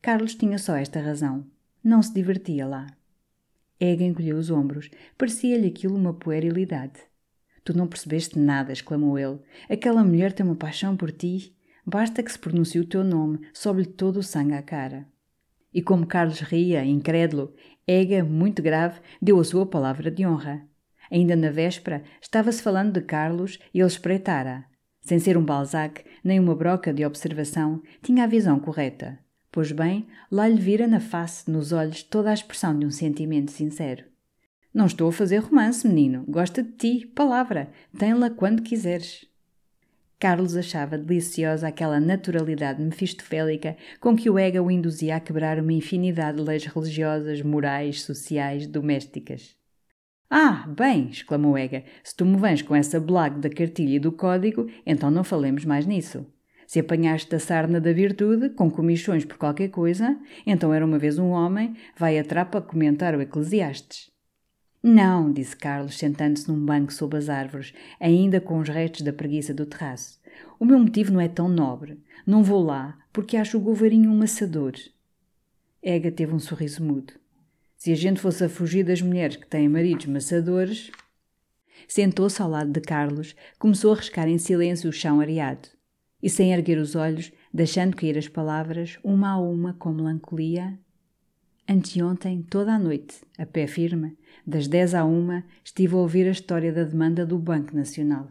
[0.02, 1.46] Carlos tinha só esta razão.
[1.82, 2.88] Não se divertia lá.
[3.78, 4.90] Ega encolheu os ombros.
[5.16, 7.00] Parecia-lhe aquilo uma puerilidade.
[7.64, 9.38] Tu não percebeste nada, exclamou ele.
[9.70, 11.56] Aquela mulher tem uma paixão por ti.
[11.86, 15.06] Basta que se pronuncie o teu nome, sobe-lhe todo o sangue à cara.
[15.72, 17.54] E como Carlos ria, incrédulo,
[17.86, 20.66] Ega, muito grave, deu a sua palavra de honra.
[21.10, 24.64] Ainda na véspera, estava-se falando de Carlos e ele espreitara.
[25.04, 29.18] Sem ser um Balzac, nem uma broca de observação, tinha a visão correta.
[29.52, 33.50] Pois bem, lá lhe vira na face, nos olhos, toda a expressão de um sentimento
[33.52, 34.04] sincero.
[34.72, 36.24] Não estou a fazer romance, menino.
[36.26, 37.68] Gosta de ti, palavra.
[37.96, 39.26] Tem-la quando quiseres.
[40.18, 45.72] Carlos achava deliciosa aquela naturalidade mefistofélica com que o ega o induzia a quebrar uma
[45.72, 49.54] infinidade de leis religiosas, morais, sociais, domésticas.
[50.30, 54.10] Ah, bem, exclamou Ega, se tu me vens com essa blague da cartilha e do
[54.10, 56.26] código, então não falemos mais nisso.
[56.66, 61.18] Se apanhaste a sarna da virtude, com comichões por qualquer coisa, então era uma vez
[61.18, 64.10] um homem, vai a trapa comentar o Eclesiastes.
[64.82, 69.54] Não, disse Carlos, sentando-se num banco sob as árvores, ainda com os restos da preguiça
[69.54, 70.20] do terraço.
[70.58, 72.02] O meu motivo não é tão nobre.
[72.26, 74.74] Não vou lá, porque acho o govarinho um maçador.
[75.82, 77.14] Ega teve um sorriso mudo.
[77.84, 80.90] Se a gente fosse a fugir das mulheres que têm maridos maçadores.
[81.86, 85.68] Sentou-se ao lado de Carlos, começou a riscar em silêncio o chão areado.
[86.22, 90.78] E sem erguer os olhos, deixando cair as palavras, uma a uma, com melancolia,
[91.68, 94.16] Anteontem, toda a noite, a pé firme,
[94.46, 98.30] das dez à uma, estive a ouvir a história da demanda do Banco Nacional.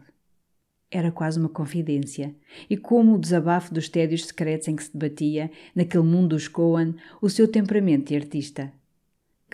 [0.90, 2.34] Era quase uma confidência,
[2.68, 6.96] e como o desabafo dos tédios secretos em que se debatia, naquele mundo dos Coan,
[7.22, 8.72] o seu temperamento de artista.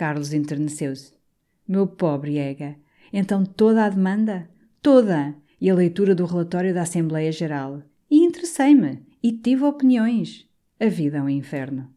[0.00, 1.12] Carlos enterneceu-se.
[1.68, 2.74] Meu pobre Ega,
[3.12, 4.48] então toda a demanda?
[4.80, 5.36] Toda!
[5.60, 7.82] E a leitura do relatório da Assembleia Geral.
[8.10, 10.48] E interessei-me, e tive opiniões.
[10.80, 11.92] A vida é um inferno.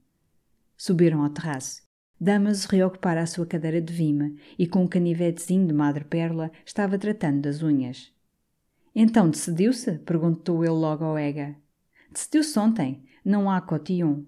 [0.76, 1.82] Subiram ao terraço.
[2.20, 7.44] Damaso reocupara a sua cadeira de vima e, com um canivetezinho de madre-pérola, estava tratando
[7.44, 8.12] das unhas.
[8.94, 10.00] Então decidiu-se?
[10.00, 11.56] perguntou ele logo ao Ega.
[12.12, 13.06] Decidiu-se ontem.
[13.24, 14.24] Não há cotillon.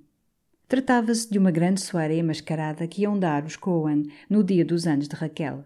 [0.68, 5.08] Tratava-se de uma grande soirée mascarada que iam dar os Cohen no dia dos anos
[5.08, 5.64] de Raquel.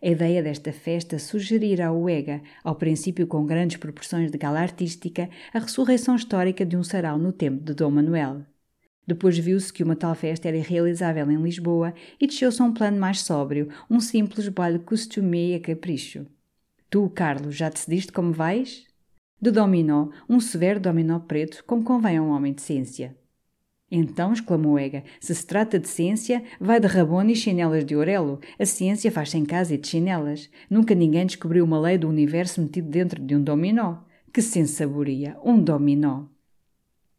[0.00, 5.28] A ideia desta festa sugerira ao Ega, ao princípio com grandes proporções de gala artística,
[5.52, 8.42] a ressurreição histórica de um sarau no tempo de Dom Manuel.
[9.04, 13.00] Depois viu-se que uma tal festa era irrealizável em Lisboa e desceu-se a um plano
[13.00, 16.24] mais sóbrio, um simples baile costumé a capricho.
[16.88, 18.86] Tu, Carlos, já decidiste como vais?
[19.42, 23.16] De dominó, um severo dominó preto, como convém a um homem de ciência.
[23.90, 28.40] Então, exclamou Ega, se se trata de ciência, vai de rabona e chinelas de orelo.
[28.58, 30.50] A ciência faz-se em casa e de chinelas.
[30.68, 33.98] Nunca ninguém descobriu uma lei do universo metido dentro de um dominó.
[34.32, 35.36] Que sensaboria!
[35.44, 36.24] Um dominó!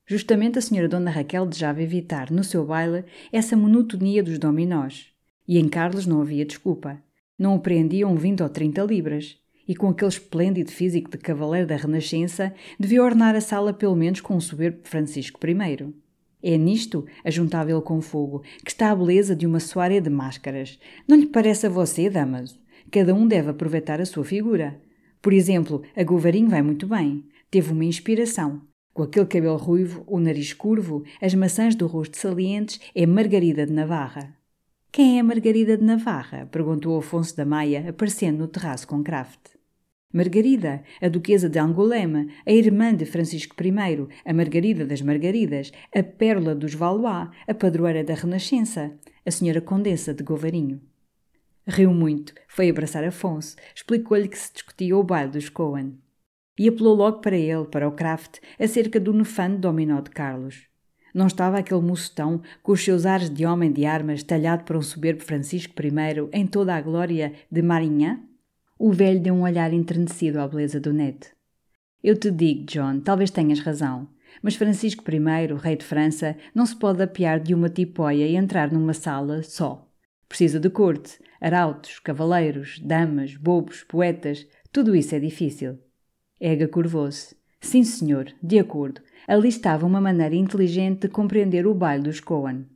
[0.05, 5.07] Justamente a senhora Dona Raquel desejava evitar, no seu baile, essa monotonia dos dominós.
[5.47, 7.01] E em Carlos não havia desculpa.
[7.39, 9.37] Não o preendiam vinte ou trinta libras.
[9.67, 14.21] E com aquele esplêndido físico de cavaleiro da Renascença, devia ornar a sala pelo menos
[14.21, 16.06] com o soberbo Francisco I.
[16.41, 20.79] É nisto, ajuntava ele com fogo, que está a beleza de uma soirée de máscaras.
[21.07, 22.59] Não lhe parece a você, Damaso?
[22.91, 24.79] Cada um deve aproveitar a sua figura.
[25.21, 27.25] Por exemplo, a Govarinho vai muito bem.
[27.49, 28.61] Teve uma inspiração.
[28.93, 33.73] Com aquele cabelo ruivo, o nariz curvo, as maçãs do rosto salientes, é Margarida de
[33.73, 34.35] Navarra.
[34.91, 36.47] Quem é Margarida de Navarra?
[36.51, 39.56] perguntou Afonso da Maia, aparecendo no terraço com Kraft.
[40.13, 46.01] Margarida, a duquesa de Angoulême, a irmã de Francisco I, a Margarida das Margaridas, a
[46.01, 48.93] pérola dos Valois, a padroeira da Renascença,
[49.25, 50.81] a senhora condessa de Govarinho.
[51.67, 55.97] Riu muito, foi abraçar Afonso, explicou-lhe que se discutia o baile dos Cohen
[56.57, 60.67] e apelou logo para ele, para o Kraft, acerca do nefando dominó de Carlos.
[61.13, 64.81] Não estava aquele mocetão, com os seus ares de homem de armas, talhado para um
[64.81, 68.23] soberbo Francisco I, em toda a glória de Marinhã?
[68.79, 71.17] O velho deu um olhar enternecido à beleza do Ned.
[72.03, 74.07] Eu te digo, John, talvez tenhas razão.
[74.41, 78.71] Mas Francisco I, rei de França, não se pode apiar de uma tipóia e entrar
[78.71, 79.89] numa sala só.
[80.29, 85.79] Precisa de corte, arautos, cavaleiros, damas, bobos, poetas, tudo isso é difícil.
[86.39, 87.35] Ega curvou-se.
[87.59, 89.01] Sim, senhor, de acordo.
[89.27, 92.67] Ali estava uma maneira inteligente de compreender o baile dos Cohen.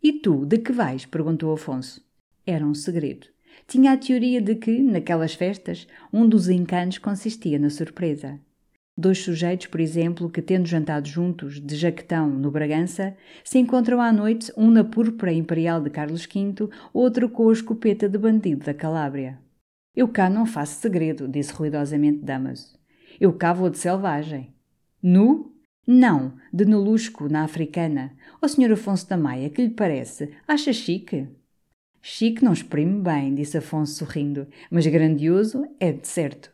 [0.00, 1.04] E tu, de que vais?
[1.04, 2.00] perguntou Afonso.
[2.46, 3.31] Era um segredo.
[3.66, 8.38] Tinha a teoria de que, naquelas festas, um dos encantos consistia na surpresa.
[8.96, 14.12] Dois sujeitos, por exemplo, que tendo jantado juntos, de jaquetão, no Bragança, se encontram à
[14.12, 18.74] noite, um na púrpura imperial de Carlos V, outro com a escopeta de bandido da
[18.74, 19.38] Calábria.
[19.96, 22.78] Eu cá não faço segredo, disse ruidosamente Damaso.
[23.18, 24.54] Eu cá vou de selvagem.
[25.02, 25.54] Nu?
[25.86, 28.12] Não, de Nelusco, na Africana.
[28.40, 28.72] Ó Sr.
[28.72, 30.30] Afonso da Maia, que lhe parece?
[30.46, 31.28] Acha chique?
[32.04, 36.50] Chique não exprime bem, disse Afonso sorrindo, mas grandioso é de certo.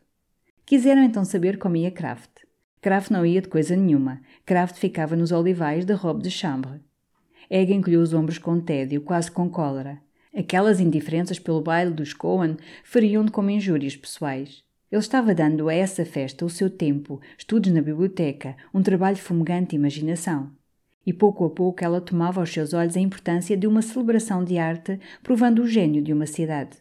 [0.66, 2.44] Quiseram então saber como ia Kraft.
[2.82, 4.20] Kraft não ia de coisa nenhuma.
[4.44, 6.82] Kraft ficava nos olivais da robe de chambre.
[7.48, 9.98] Egg encolheu os ombros com tédio, quase com cólera.
[10.36, 14.62] Aquelas indiferenças pelo baile dos Cohen feriam-no como injúrias pessoais.
[14.92, 19.70] Ele estava dando a essa festa o seu tempo, estudos na biblioteca, um trabalho fumegante
[19.70, 20.57] de imaginação.
[21.08, 24.58] E pouco a pouco ela tomava aos seus olhos a importância de uma celebração de
[24.58, 26.76] arte, provando o gênio de uma cidade.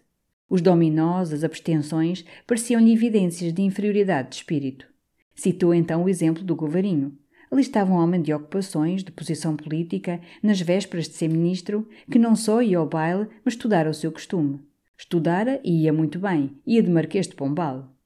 [0.49, 4.85] Os dominós, as abstenções, pareciam-lhe evidências de inferioridade de espírito.
[5.33, 7.17] Citou então o exemplo do Govarinho.
[7.49, 12.19] Ali estava um homem de ocupações, de posição política, nas vésperas de ser ministro, que
[12.19, 14.59] não só ia ao baile, mas estudara o seu costume.
[14.97, 17.96] Estudara e ia muito bem, ia de Marquês de Pombal.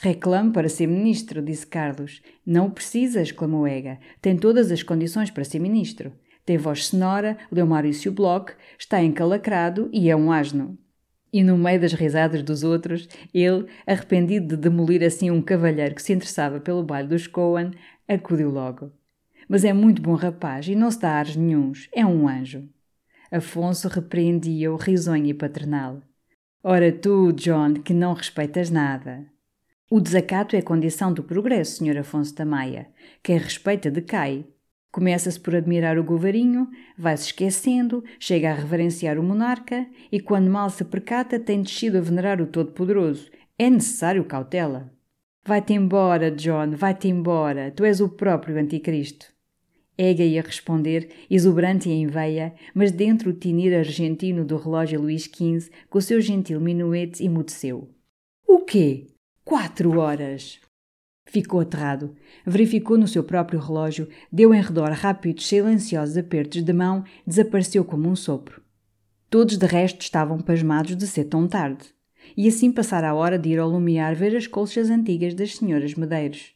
[0.00, 2.22] Reclame para ser ministro, disse Carlos.
[2.46, 3.98] Não precisa, exclamou Ega.
[4.22, 6.12] Tem todas as condições para ser ministro.
[6.46, 10.78] Tem voz sonora, leu Maurício Bloch, está encalacrado e é um asno.
[11.32, 16.02] E no meio das risadas dos outros, ele, arrependido de demolir assim um cavalheiro que
[16.02, 17.72] se interessava pelo baile dos Cohen,
[18.06, 18.92] acudiu logo.
[19.48, 22.68] Mas é muito bom rapaz e não se dá ares nenhuns, é um anjo.
[23.32, 26.00] Afonso repreendia-o risonho e paternal.
[26.62, 29.26] Ora tu, John, que não respeitas nada.
[29.90, 31.96] O desacato é condição do progresso, Sr.
[32.00, 32.88] Afonso da Maia.
[33.22, 34.44] Quem respeita decai.
[34.92, 40.68] Começa-se por admirar o govarinho, vai-se esquecendo, chega a reverenciar o monarca e, quando mal
[40.68, 43.30] se percata, tem descido a venerar o Todo-Poderoso.
[43.58, 44.92] É necessário cautela.
[45.42, 47.70] Vai-te embora, John, vai-te embora.
[47.70, 49.26] Tu és o próprio Anticristo.
[49.96, 55.24] Ega ia responder, exuberante e em veia, mas dentro o tinir argentino do relógio Luís
[55.24, 57.88] XV, com o seu gentil minuete, emudeceu.
[58.46, 59.06] O quê?
[59.48, 60.60] Quatro horas!
[61.24, 62.14] Ficou aterrado.
[62.44, 68.10] Verificou no seu próprio relógio, deu em redor rápidos, silenciosos apertos de mão, desapareceu como
[68.10, 68.62] um sopro.
[69.30, 71.86] Todos de resto estavam pasmados de ser tão tarde.
[72.36, 75.94] E assim passara a hora de ir ao lumiar ver as colchas antigas das senhoras
[75.94, 76.52] Medeiros.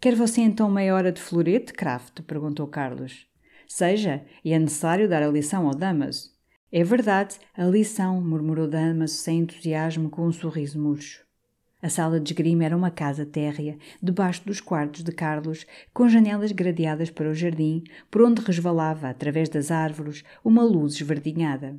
[0.00, 2.22] Quer você então meia hora de florete, Kraft?
[2.22, 3.26] perguntou Carlos.
[3.68, 6.30] Seja, e é necessário dar a lição ao Damaso.
[6.72, 11.23] É verdade, a lição, murmurou Damaso sem entusiasmo com um sorriso murcho.
[11.84, 16.50] A sala de esgrima era uma casa térrea, debaixo dos quartos de Carlos, com janelas
[16.50, 21.78] gradeadas para o jardim, por onde resvalava, através das árvores, uma luz esverdinhada.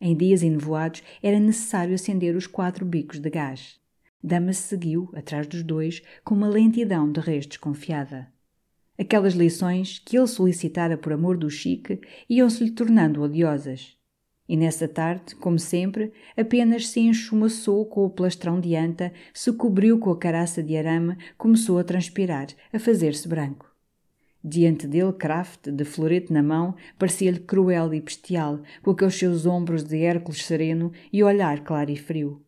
[0.00, 3.78] Em dias enevoados era necessário acender os quatro bicos de gás.
[4.24, 8.32] Dama seguiu, atrás dos dois, com uma lentidão de reis desconfiada.
[8.98, 13.97] Aquelas lições que ele solicitara por amor do chique iam-se-lhe tornando odiosas.
[14.48, 19.98] E nessa tarde, como sempre, apenas se enchumaçou com o plastrão de anta, se cobriu
[19.98, 23.70] com a caraça de arame, começou a transpirar, a fazer-se branco.
[24.42, 29.84] Diante dele, Kraft, de florete na mão, parecia-lhe cruel e bestial, com aqueles seus ombros
[29.84, 32.42] de Hércules sereno e olhar claro e frio.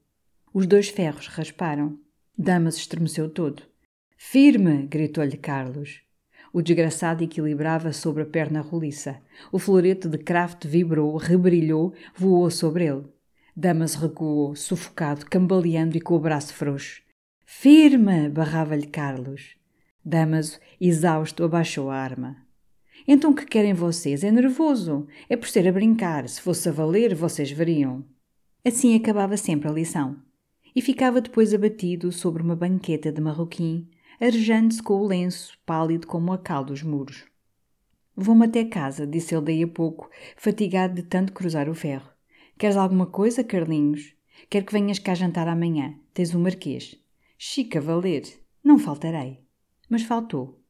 [0.54, 1.98] Os dois ferros rasparam.
[2.38, 3.62] Damas estremeceu todo.
[4.16, 4.86] Firme!
[4.86, 6.00] gritou-lhe Carlos.
[6.52, 9.20] O desgraçado equilibrava sobre a perna roliça.
[9.52, 13.04] O florete de Kraft vibrou, rebrilhou, voou sobre ele.
[13.56, 17.02] Damas recuou, sufocado, cambaleando e com o braço frouxo.
[17.46, 18.28] Firme!
[18.28, 19.56] barrava-lhe Carlos.
[20.04, 22.36] Damaso, exausto, abaixou a arma.
[23.06, 24.24] Então que querem vocês?
[24.24, 25.06] É nervoso.
[25.28, 26.28] É por ser a brincar.
[26.28, 28.04] Se fosse a valer, vocês veriam.
[28.64, 30.16] Assim acabava sempre a lição.
[30.74, 33.88] E ficava depois abatido sobre uma banqueta de marroquim,
[34.20, 37.24] arejando-se com o lenço, pálido como a cal dos muros.
[38.14, 42.10] Vou-me até casa, disse ele daí a pouco, fatigado de tanto cruzar o ferro.
[42.58, 44.14] Queres alguma coisa, Carlinhos?
[44.50, 45.94] Quero que venhas cá jantar amanhã.
[46.12, 46.96] Tens o um marquês.
[47.38, 48.24] Chica valer.
[48.62, 49.40] Não faltarei.
[49.88, 50.60] Mas faltou.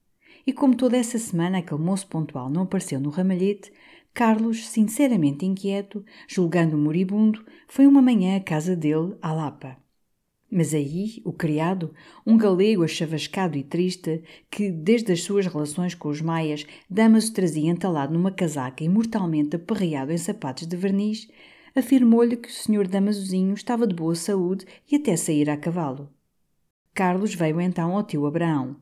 [0.46, 3.72] E como toda essa semana aquele moço pontual não apareceu no ramalhete,
[4.14, 9.76] Carlos, sinceramente inquieto, julgando-o moribundo, foi uma manhã à casa dele, à Lapa.
[10.50, 11.94] Mas aí, o criado,
[12.26, 17.70] um galego achavascado e triste, que, desde as suas relações com os maias, Damaso trazia
[17.70, 21.28] entalado numa casaca e mortalmente aperreado em sapatos de verniz,
[21.74, 26.10] afirmou-lhe que o senhor Damasozinho estava de boa saúde e até sair a cavalo.
[26.92, 28.76] Carlos veio então ao tio Abraão.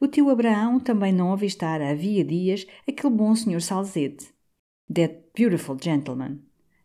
[0.00, 4.34] O tio Abraão também não avistara havia dias aquele bom senhor Salzete.
[4.92, 6.40] That beautiful gentleman.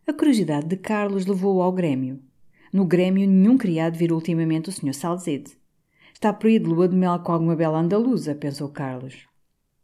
[0.06, 2.27] A curiosidade de Carlos levou-o ao Grêmio.
[2.72, 5.56] No Grêmio nenhum criado vir ultimamente o senhor Salzete.
[6.12, 9.26] Está por aí de lua de mel com alguma bela andaluza, pensou Carlos.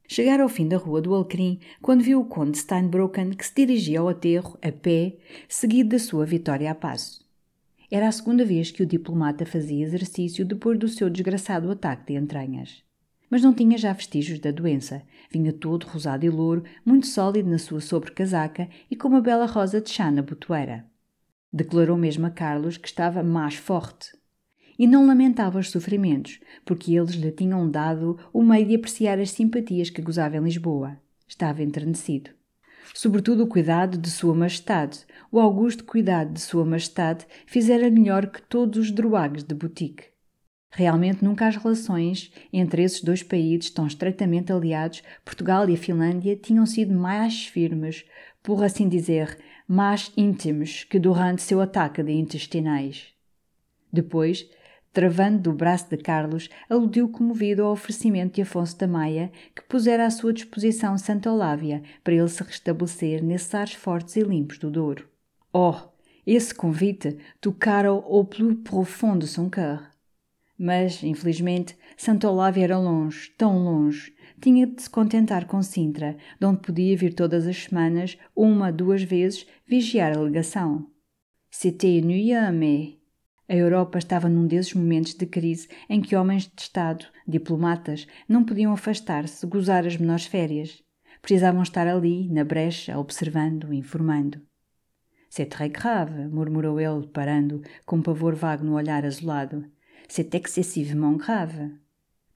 [0.07, 4.01] Chegara ao fim da rua do Alecrim quando viu o conde Steinbrocken que se dirigia
[4.01, 5.17] ao aterro, a pé,
[5.49, 7.25] seguido da sua vitória a passo.
[7.91, 12.19] Era a segunda vez que o diplomata fazia exercício depois do seu desgraçado ataque de
[12.19, 12.85] entranhas
[13.35, 15.03] mas não tinha já vestígios da doença.
[15.29, 19.81] Vinha todo rosado e louro, muito sólido na sua sobrecasaca e com uma bela rosa
[19.81, 20.87] de chá na botoeira.
[21.57, 24.11] Declarou mesmo a Carlos que estava mais forte.
[24.77, 29.31] E não lamentava os sofrimentos, porque eles lhe tinham dado o meio de apreciar as
[29.31, 30.99] simpatias que gozava em Lisboa.
[31.29, 32.31] Estava enternecido.
[32.93, 38.43] Sobretudo o cuidado de Sua Majestade, o augusto cuidado de Sua Majestade, fizera melhor que
[38.43, 40.07] todos os druagues de boutique.
[40.73, 46.35] Realmente nunca as relações entre esses dois países tão estreitamente aliados, Portugal e a Finlândia,
[46.35, 48.05] tinham sido mais firmes,
[48.43, 53.09] por assim dizer, mais íntimos que durante seu ataque de intestinais.
[53.93, 54.49] Depois,
[54.93, 60.07] travando do braço de Carlos, aludiu comovido ao oferecimento de Afonso da Maia, que pusera
[60.07, 64.71] à sua disposição Santa Olávia para ele se restabelecer nesses ares fortes e limpos do
[64.71, 65.09] Douro.
[65.53, 65.75] Oh,
[66.27, 69.51] esse convite tocara au plus profond de son.
[70.57, 74.14] Mas, infelizmente, Santa Olávia era longe, tão longe.
[74.41, 79.03] Tinha de se contentar com Sintra, de onde podia vir todas as semanas, uma, duas
[79.03, 80.87] vezes, vigiar a legação.
[81.51, 82.97] C'était mais...
[83.47, 88.43] A Europa estava num desses momentos de crise em que homens de Estado, diplomatas, não
[88.43, 90.83] podiam afastar-se, gozar as menores férias.
[91.21, 94.41] Precisavam estar ali, na brecha, observando, informando.
[95.29, 99.65] C'est très grave, murmurou ele, parando, com um pavor vago no olhar azulado.
[100.09, 101.73] C'est excessivement grave.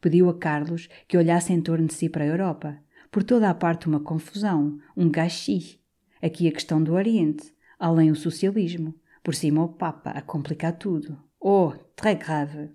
[0.01, 2.79] Pediu a Carlos que olhasse em torno de si para a Europa.
[3.11, 5.79] Por toda a parte uma confusão, um gâchis.
[6.23, 8.95] Aqui a questão do Oriente, além o socialismo.
[9.23, 11.19] Por cima o Papa a complicar tudo.
[11.41, 12.71] Oh, très grave.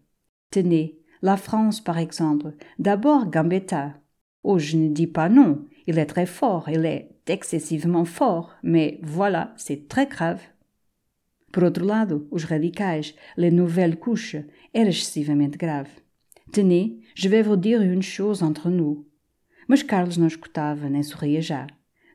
[0.50, 2.54] Tenez, la France par exemple.
[2.78, 4.00] D'abord Gambetta.
[4.44, 5.66] Oh, je ne dis pas non.
[5.88, 10.42] Il est très fort, il est excessivement fort, mais voilà, c'est très grave.
[11.52, 14.38] Por outro lado, os radicais, les nouvelles couches,
[14.74, 15.90] era excessivamente grave.
[16.54, 19.08] Tenez, je vais vous dire une chose entre nous.
[19.68, 21.66] Mas Carlos não escutava, nem sorria já.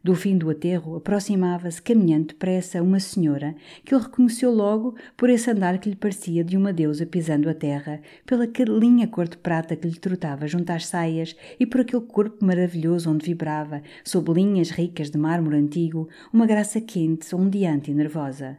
[0.00, 5.50] Do fim do aterro aproximava-se, caminhando depressa, uma senhora que ele reconheceu logo por esse
[5.50, 9.74] andar que lhe parecia de uma deusa pisando a terra, pela cadelinha cor de prata
[9.74, 14.70] que lhe trotava junto às saias e por aquele corpo maravilhoso onde vibrava, sob linhas
[14.70, 18.56] ricas de mármore antigo, uma graça quente, ondeante e nervosa.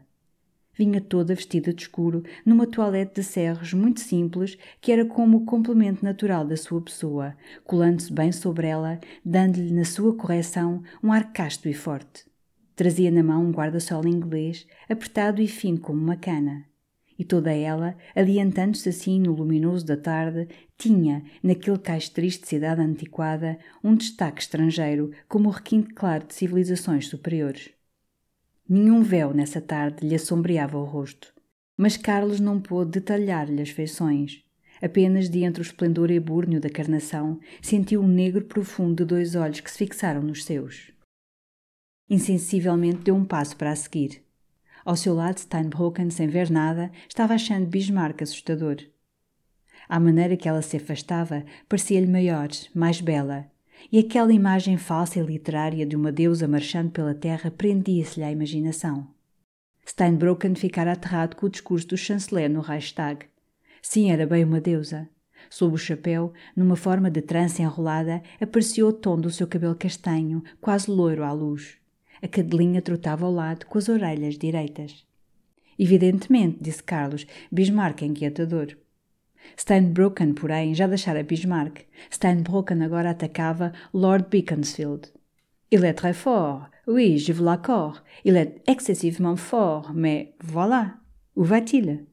[0.80, 5.46] Vinha toda vestida de escuro, numa toilette de serros muito simples, que era como o
[5.46, 11.34] complemento natural da sua pessoa, colando-se bem sobre ela, dando-lhe na sua correção um ar
[11.34, 12.24] casto e forte.
[12.78, 16.64] Trazia na mão um guarda-sol inglês, apertado e fino como uma cana.
[17.18, 23.60] E toda ela, adiantando-se assim no luminoso da tarde, tinha, naquele cais triste cidade antiquada,
[23.84, 27.78] um destaque estrangeiro, como o requinte claro de civilizações superiores.
[28.72, 31.34] Nenhum véu nessa tarde lhe assombreava o rosto,
[31.76, 34.44] mas Carlos não pôde detalhar-lhe as feições.
[34.80, 39.60] Apenas de entre o esplendor ebúrneo da carnação sentiu um negro profundo de dois olhos
[39.60, 40.92] que se fixaram nos seus.
[42.08, 44.24] Insensivelmente deu um passo para a seguir.
[44.86, 48.78] Ao seu lado, Steinbrocken, sem ver nada, estava achando Bismarck assustador.
[49.88, 53.50] À maneira que ela se afastava, parecia-lhe maior, mais bela,
[53.92, 59.08] e aquela imagem falsa e literária de uma deusa marchando pela terra prendia-se-lhe à imaginação.
[59.88, 63.26] Steinbrocken ficara aterrado com o discurso do chanceler no Reichstag.
[63.82, 65.10] Sim, era bem uma deusa.
[65.50, 70.44] Sob o chapéu, numa forma de trança enrolada, apareceu o tom do seu cabelo castanho,
[70.62, 71.78] quase loiro à luz.
[72.22, 75.06] A cadelinha trotava ao lado, com as orelhas direitas.
[75.78, 78.76] Evidentemente, disse Carlos, Bismarck é inquietador.
[79.58, 81.86] Steinbrocken, porém, já deixara Bismarck.
[82.12, 85.12] Steinbrocken agora atacava Lord Beaconsfield.
[85.72, 88.02] Il est très fort, oui, je vous l'accorde.
[88.26, 91.00] Il est excessivement fort, mais voilà.
[91.36, 92.08] Où va-t-il?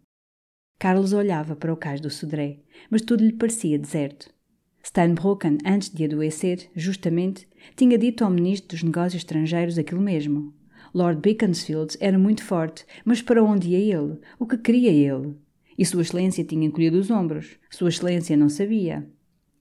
[0.79, 2.61] Carlos olhava para o cais do Sodré,
[2.91, 4.29] mas tudo lhe parecia deserto.
[4.85, 10.55] Steinbrocken, antes de adoecer, justamente, tinha dito ao ministro dos Negócios Estrangeiros aquilo mesmo.
[10.93, 14.20] Lord Beaconsfield era muito forte, mas para onde ia ele?
[14.39, 15.37] O que queria ele?
[15.79, 17.59] E Sua Excelência tinha encolhido os ombros.
[17.70, 19.09] Sua Excelência não sabia.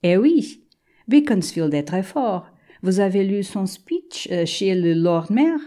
[0.01, 0.65] É oui,
[1.07, 2.51] Beaconsfield é très fort.
[2.81, 5.59] Vous avez lu son speech euh, chez le Lord Maire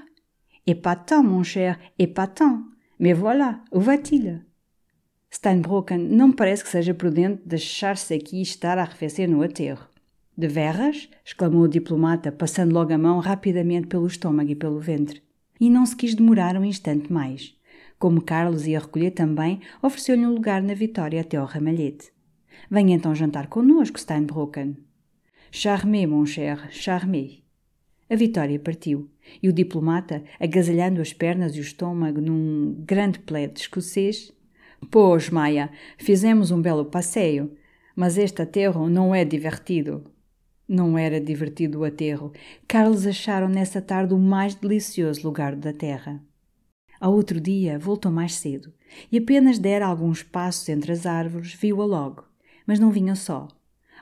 [0.66, 2.62] Épatant, mon cher, épatant.
[2.98, 4.44] Mais voilà, où va-t-il
[5.30, 9.86] Steinbrocken não parece que seja prudente deixar-se aqui estar a arrefecer no aterro.
[10.36, 11.08] De veras?
[11.24, 15.22] exclamou o diplomata, passando logo a mão rapidamente pelo estômago e pelo ventre.
[15.60, 17.54] E não se quis demorar um instante mais.
[17.98, 22.12] Como Carlos ia recolher também, ofereceu-lhe um lugar na Vitória até ao ramalhete.
[22.70, 24.76] Venha então jantar connosco, Steinbrocken.
[25.50, 27.38] Charmé, mon cher, charmé.
[28.10, 29.10] A Vitória partiu,
[29.42, 34.32] e o diplomata, agasalhando as pernas e o estômago num grande plaid escocês,
[34.90, 37.52] Pois, Maia, fizemos um belo passeio,
[37.96, 40.04] mas este aterro não é divertido.
[40.68, 42.32] Não era divertido o aterro.
[42.66, 46.22] Carlos acharam nessa tarde o mais delicioso lugar da terra.
[47.00, 48.72] Ao outro dia voltou mais cedo
[49.12, 52.24] e apenas dera alguns passos entre as árvores, viu-a logo,
[52.66, 53.46] mas não vinha só.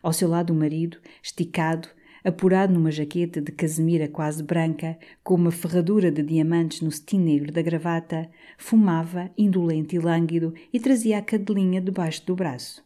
[0.03, 1.88] Ao seu lado o marido, esticado,
[2.24, 7.53] apurado numa jaqueta de casemira quase branca, com uma ferradura de diamantes no cetim negro
[7.53, 12.84] da gravata, fumava, indolente e lânguido, e trazia a cadelinha debaixo do braço.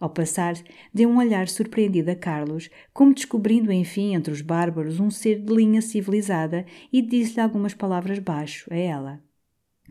[0.00, 0.54] Ao passar,
[0.92, 5.54] deu um olhar surpreendido a Carlos, como descobrindo enfim entre os bárbaros um ser de
[5.54, 9.27] linha civilizada, e disse-lhe algumas palavras baixo a ela.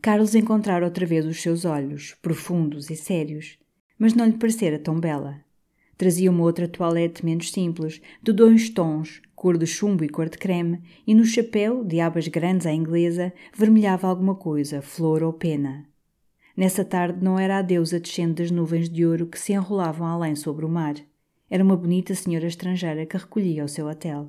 [0.01, 3.57] Carlos encontrara outra vez os seus olhos, profundos e sérios,
[3.97, 5.41] mas não lhe parecera tão bela.
[5.97, 10.37] Trazia uma outra toilette menos simples, de dois tons, cor de chumbo e cor de
[10.37, 15.85] creme, e no chapéu, de abas grandes à inglesa, vermelhava alguma coisa, flor ou pena.
[16.55, 20.35] Nessa tarde não era a deusa descendo das nuvens de ouro que se enrolavam além
[20.35, 20.95] sobre o mar.
[21.49, 24.27] Era uma bonita senhora estrangeira que recolhia o seu hotel.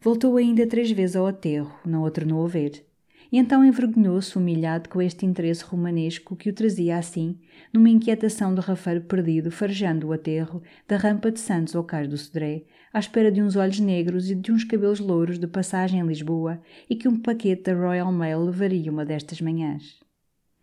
[0.00, 2.84] Voltou ainda três vezes ao aterro, não a tornou a ver
[3.30, 7.38] e então envergonhou-se humilhado com este interesse romanesco que o trazia assim,
[7.72, 12.16] numa inquietação de rafeiro perdido, farejando o aterro da rampa de Santos ao cais do
[12.16, 16.06] Sodré, à espera de uns olhos negros e de uns cabelos louros de passagem em
[16.06, 20.00] Lisboa e que um paquete da Royal Mail levaria uma destas manhãs.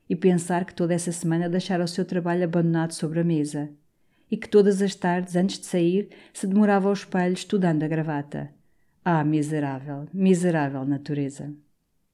[0.10, 3.70] E pensar que toda essa semana deixara o seu trabalho abandonado sobre a mesa,
[4.30, 8.50] e que todas as tardes, antes de sair, se demorava ao espelho estudando a gravata.
[9.06, 11.54] Ah, miserável, miserável natureza!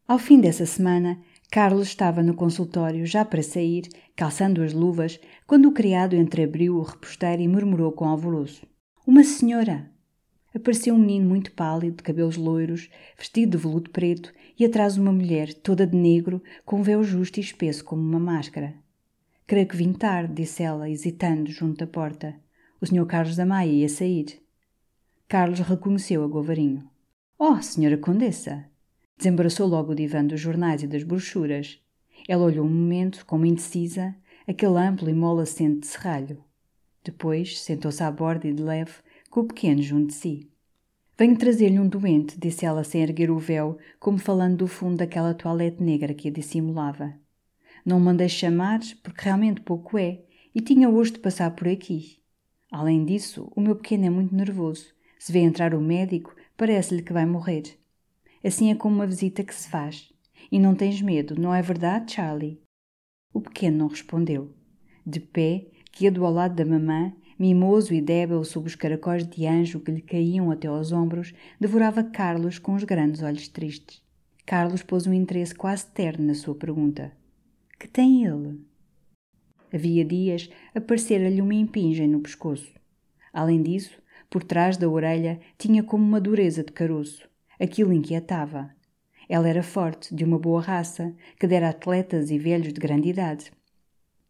[0.09, 5.69] Ao fim dessa semana, Carlos estava no consultório já para sair, calçando as luvas, quando
[5.69, 8.65] o criado entreabriu o reposteiro e murmurou com alvoroço:
[9.05, 9.87] Uma senhora!
[10.51, 15.11] Apareceu um menino muito pálido, de cabelos loiros, vestido de veludo preto, e atrás uma
[15.11, 18.73] mulher, toda de negro, com um véu justo e espesso como uma máscara.
[19.45, 22.35] Creio que vim tarde, disse ela, hesitando junto da porta.
[22.81, 24.41] O senhor Carlos da Maia ia sair.
[25.27, 26.89] Carlos reconheceu a Govarinho.
[27.37, 28.68] Oh, senhora Condessa!
[29.19, 31.77] Desembaraçou logo o divã dos jornais e das brochuras.
[32.25, 34.15] Ela olhou um momento, como indecisa,
[34.47, 36.41] aquele amplo e mole assento de serralho.
[37.03, 38.93] Depois sentou-se à borda e de leve,
[39.29, 40.49] com o pequeno junto de si.
[41.17, 45.33] Venho trazer-lhe um doente, disse ela sem erguer o véu, como falando do fundo daquela
[45.33, 47.13] toilette negra que a dissimulava.
[47.85, 50.21] Não o mandei chamar, porque realmente pouco é,
[50.55, 52.19] e tinha hoje de passar por aqui.
[52.71, 54.93] Além disso, o meu pequeno é muito nervoso.
[55.17, 57.78] Se vê entrar o médico, parece-lhe que vai morrer.
[58.43, 60.11] Assim é como uma visita que se faz.
[60.51, 62.61] E não tens medo, não é verdade, Charlie?
[63.33, 64.53] O pequeno não respondeu.
[65.05, 69.79] De pé, quedo ao lado da mamã, mimoso e débil sob os caracóis de anjo
[69.79, 74.01] que lhe caíam até aos ombros, devorava Carlos com os grandes olhos tristes.
[74.45, 77.11] Carlos pôs um interesse quase terno na sua pergunta.
[77.79, 78.59] Que tem ele?
[79.71, 82.73] Havia dias aparecera-lhe uma impingem no pescoço.
[83.31, 87.28] Além disso, por trás da orelha tinha como uma dureza de caroço.
[87.59, 88.71] Aquilo inquietava.
[89.27, 93.51] Ela era forte, de uma boa raça, que dera atletas e velhos de grande idade.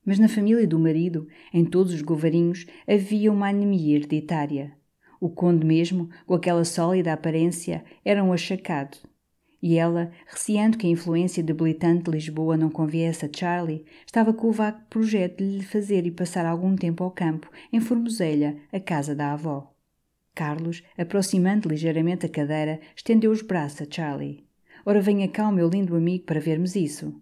[0.04, 4.74] Mas na família do marido, em todos os govarinhos, havia uma anemia hereditária.
[5.22, 8.98] O conde mesmo, com aquela sólida aparência, era um achacado.
[9.62, 14.48] E ela, receando que a influência debilitante de Lisboa não conviesse a Charlie, estava com
[14.48, 18.80] o vago projeto de lhe fazer ir passar algum tempo ao campo, em Formoselha, a
[18.80, 19.72] casa da avó.
[20.40, 24.46] Carlos, aproximando ligeiramente a cadeira, estendeu os braços a Charlie.
[24.86, 27.14] Ora, venha cá, o meu lindo amigo, para vermos isso.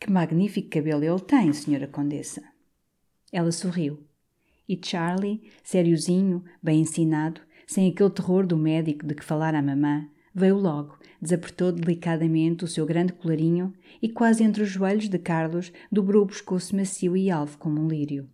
[0.00, 2.42] Que magnífico cabelo ele tem, senhora Condessa.
[3.30, 4.02] Ela sorriu.
[4.66, 10.08] E Charlie, sériozinho, bem ensinado, sem aquele terror do médico de que falara a mamã,
[10.34, 15.70] veio logo, desapertou delicadamente o seu grande colarinho e, quase entre os joelhos de Carlos,
[15.90, 18.30] dobrou o pescoço macio e alvo como um lírio.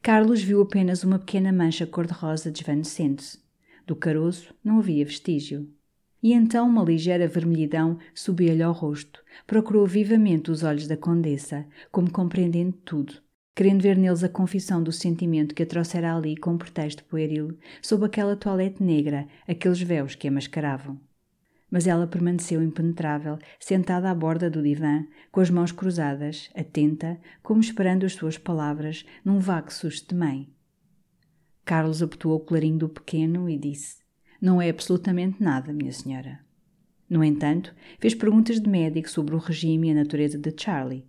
[0.00, 3.44] Carlos viu apenas uma pequena mancha cor-de-rosa desvanecendo-se.
[3.86, 5.68] Do caroço não havia vestígio.
[6.22, 9.22] E então uma ligeira vermelhidão subia-lhe ao rosto.
[9.46, 13.22] Procurou vivamente os olhos da condessa, como compreendendo tudo.
[13.56, 18.04] querendo ver neles a confissão do sentimento que a trouxera ali com pretexto pueril, sob
[18.04, 21.00] aquela toilette negra, aqueles véus que a mascaravam.
[21.70, 27.60] Mas ela permaneceu impenetrável, sentada à borda do divã, com as mãos cruzadas, atenta, como
[27.60, 30.55] esperando as suas palavras, num vago susto de mãe.
[31.66, 33.96] Carlos abotoou o colarinho do pequeno e disse:
[34.40, 36.38] Não é absolutamente nada, minha senhora.
[37.10, 41.04] No entanto, fez perguntas de médico sobre o regime e a natureza de Charlie.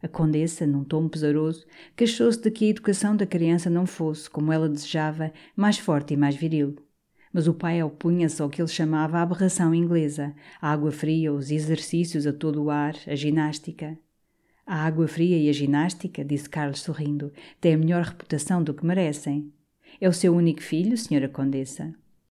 [0.00, 1.66] A condessa, num tom pesaroso,
[1.96, 6.16] queixou-se de que a educação da criança não fosse, como ela desejava, mais forte e
[6.16, 6.76] mais viril.
[7.32, 10.32] Mas o pai opunha-se ao que ele chamava a aberração inglesa,
[10.62, 13.98] a água fria, os exercícios a todo o ar, a ginástica.
[14.64, 18.86] A água fria e a ginástica, disse Carlos sorrindo, têm a melhor reputação do que
[18.86, 19.52] merecem.
[19.98, 21.94] É o seu único filho, senhora condessa?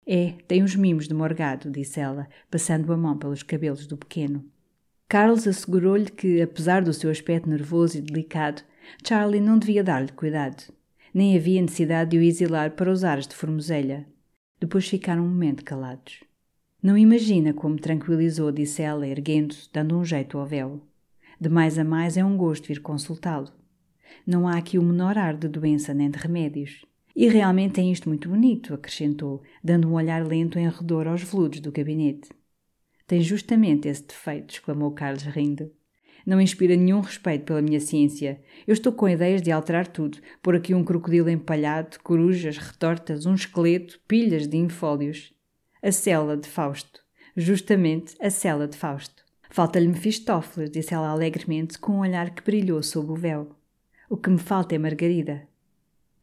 [0.05, 4.43] É, tem os mimos de morgado, disse ela, passando a mão pelos cabelos do pequeno.
[5.07, 8.63] Carlos assegurou-lhe que, apesar do seu aspecto nervoso e delicado,
[9.05, 10.63] Charlie não devia dar-lhe cuidado.
[11.13, 14.07] Nem havia necessidade de o exilar para os ares de formoselha.
[14.59, 16.23] Depois ficaram um momento calados.
[16.81, 20.81] Não imagina como tranquilizou, disse ela, erguendo-se, dando um jeito ao véu.
[21.39, 23.51] De mais a mais é um gosto vir consultá-lo.
[24.25, 26.85] Não há aqui o menor ar de doença nem de remédios.
[27.15, 31.59] E realmente tem isto muito bonito, acrescentou, dando um olhar lento em redor aos veludos
[31.59, 32.29] do gabinete.
[33.05, 35.69] Tem justamente esse defeito, exclamou Carlos rindo.
[36.25, 38.41] Não inspira nenhum respeito pela minha ciência.
[38.67, 43.33] Eu estou com ideias de alterar tudo, pôr aqui um crocodilo empalhado, corujas, retortas, um
[43.33, 45.33] esqueleto, pilhas de infólios.
[45.81, 47.01] A cela de Fausto.
[47.35, 49.23] Justamente a cela de Fausto.
[49.49, 53.55] Falta-lhe Mefistófeles, disse ela alegremente, com um olhar que brilhou sob o véu.
[54.09, 55.50] O que me falta é Margarida.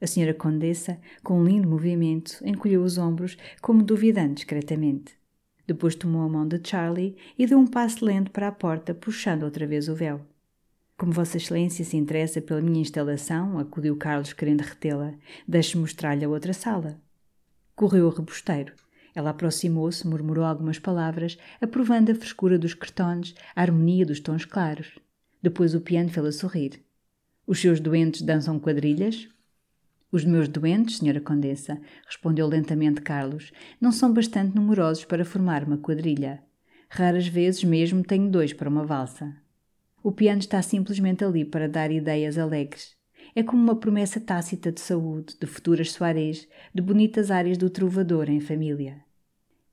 [0.01, 5.19] A senhora Condessa, com um lindo movimento, encolheu os ombros, como duvidando discretamente.
[5.67, 9.43] Depois tomou a mão de Charlie e deu um passo lento para a porta, puxando
[9.43, 10.21] outra vez o véu.
[10.97, 15.15] Como Vossa Excelência se interessa pela minha instalação, acudiu Carlos querendo retê-la,
[15.47, 17.01] deixe mostrar-lhe a outra sala.
[17.77, 18.73] Correu o rebosteiro.
[19.15, 24.99] Ela aproximou-se, murmurou algumas palavras, aprovando a frescura dos cartões, a harmonia dos tons claros.
[25.43, 26.83] Depois o piano fê-la sorrir.
[27.47, 29.29] Os seus doentes dançam quadrilhas?
[30.11, 35.77] Os meus doentes, senhora Condessa, respondeu lentamente Carlos, não são bastante numerosos para formar uma
[35.77, 36.43] quadrilha.
[36.89, 39.37] Raras vezes mesmo tenho dois para uma valsa.
[40.03, 42.97] O piano está simplesmente ali para dar ideias alegres.
[43.35, 48.31] É como uma promessa tácita de saúde, de futuras soirées, de bonitas áreas do trovador
[48.31, 49.05] em família.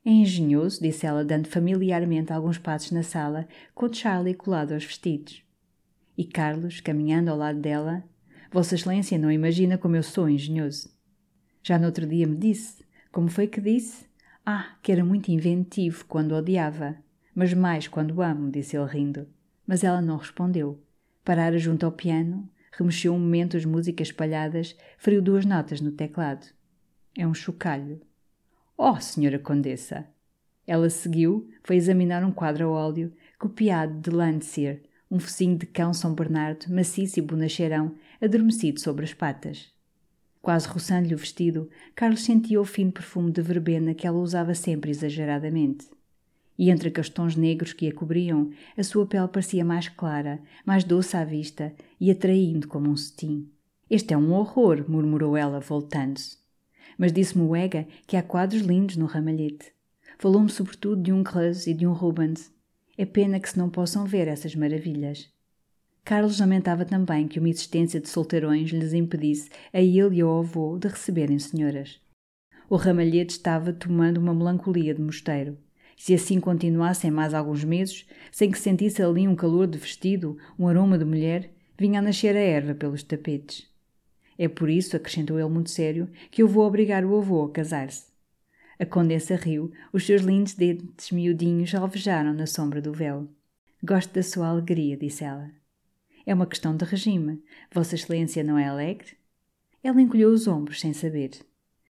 [0.06, 5.44] É engenhoso, disse ela, dando familiarmente alguns passos na sala, com Charlie colado aos vestidos.
[6.18, 8.04] E Carlos, caminhando ao lado dela,
[8.56, 10.90] Vossa Excelência não imagina como eu sou engenhoso.
[11.62, 12.86] Já no outro dia me disse.
[13.12, 14.06] Como foi que disse?
[14.46, 16.96] Ah, que era muito inventivo quando odiava,
[17.36, 19.28] mas mais quando amo, disse ele rindo.
[19.68, 20.82] Mas ela não respondeu.
[21.22, 26.48] Parara junto ao piano, remexeu um momento as músicas espalhadas, feriu duas notas no teclado.
[27.14, 28.00] É um chocalho.
[28.78, 30.08] Oh, senhora Condessa!
[30.66, 34.82] Ela seguiu, foi examinar um quadro a óleo, copiado de Landseer,
[35.12, 37.94] um focinho de cão São Bernardo, maciço e bonacheirão,
[38.26, 39.74] adormecido sobre as patas.
[40.42, 44.92] Quase roçando-lhe o vestido, Carlos sentia o fino perfume de verbena que ela usava sempre
[44.92, 45.88] exageradamente.
[46.58, 51.18] E entre tons negros que a cobriam, a sua pele parecia mais clara, mais doce
[51.18, 53.50] à vista e atraindo como um cetim.
[53.90, 56.38] Este é um horror, murmurou ela, voltando-se.
[56.98, 59.74] Mas disse-me o Ega que há quadros lindos no ramalhete.
[60.18, 62.52] Falou-me sobretudo de um Creuse e de um Rubens.
[62.98, 65.30] É pena que se não possam ver essas maravilhas.
[66.06, 70.78] Carlos lamentava também que uma existência de solteirões lhes impedisse a ele e ao avô
[70.78, 72.00] de receberem senhoras.
[72.70, 75.58] O ramalhete estava tomando uma melancolia de mosteiro.
[75.98, 80.68] Se assim continuassem mais alguns meses, sem que sentisse ali um calor de vestido, um
[80.68, 83.68] aroma de mulher, vinha a nascer a erva pelos tapetes.
[84.38, 88.06] É por isso, acrescentou ele muito sério, que eu vou obrigar o avô a casar-se.
[88.78, 93.28] A condessa riu, os seus lindos dentes miudinhos alvejaram na sombra do véu.
[93.84, 95.65] Gosto da sua alegria, disse ela.
[96.26, 97.44] É uma questão de regime.
[97.72, 99.18] Vossa Excelência não é alegre?
[99.84, 101.32] Ela encolheu os ombros sem saber.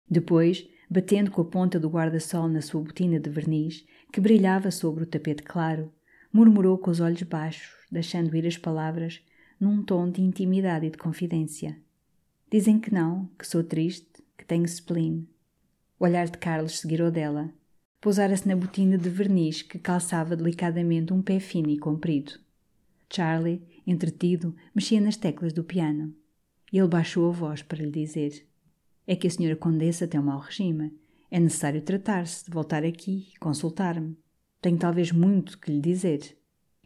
[0.09, 5.03] Depois, batendo com a ponta do guarda-sol na sua botina de verniz, que brilhava sobre
[5.03, 5.91] o tapete claro,
[6.31, 9.21] murmurou com os olhos baixos, deixando ir as palavras,
[9.59, 11.77] num tom de intimidade e de confidência.
[12.51, 15.27] Dizem que não, que sou triste, que tenho spleen.
[15.97, 17.53] O olhar de Carlos seguirou dela.
[18.01, 22.33] Pousara-se na botina de verniz que calçava delicadamente um pé fino e comprido.
[23.09, 26.13] Charlie entretido, mexia nas teclas do piano.
[26.71, 28.45] Ele baixou a voz para lhe dizer:
[29.05, 30.93] É que a senhora Condessa tem um mau regime.
[31.29, 34.17] É necessário tratar-se, voltar aqui, consultar-me.
[34.61, 36.37] Tenho talvez muito que lhe dizer.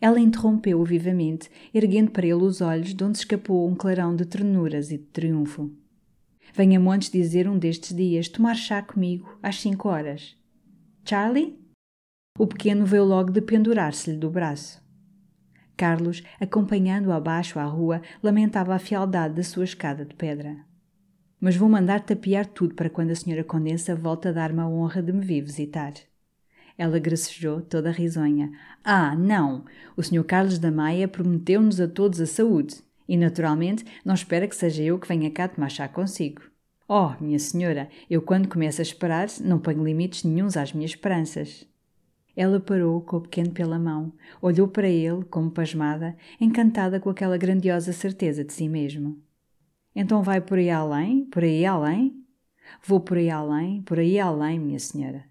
[0.01, 4.91] Ela interrompeu-o vivamente, erguendo para ele os olhos, de onde escapou um clarão de ternuras
[4.91, 5.71] e de triunfo.
[6.53, 10.35] Venha-me antes dizer um destes dias tomar chá comigo às cinco horas.
[11.03, 11.59] Charlie?
[12.37, 14.81] O pequeno veio logo de pendurar-se-lhe do braço.
[15.79, 20.57] Carlos, acompanhando-o abaixo à rua, lamentava a fialdade da sua escada de pedra.
[21.39, 25.01] Mas vou mandar tapiar tudo para quando a senhora Condessa volte a dar-me a honra
[25.01, 25.93] de me vir visitar.
[26.77, 28.51] Ela gracejou, toda risonha.
[28.83, 29.63] Ah, não!
[29.95, 30.25] O Sr.
[30.25, 32.83] Carlos da Maia prometeu-nos a todos a saúde.
[33.07, 36.41] E, naturalmente, não espera que seja eu que venha cá tomar chá consigo.
[36.89, 41.65] Oh, minha senhora, eu quando começo a esperar, não ponho limites nenhums às minhas esperanças.
[42.41, 47.35] Ela parou com o pequeno pela mão, olhou para ele, como pasmada, encantada com aquela
[47.35, 49.21] grandiosa certeza de si mesmo.
[49.93, 52.25] Então vai por aí além, por aí além?
[52.81, 55.25] Vou por aí além, por aí além, minha senhora.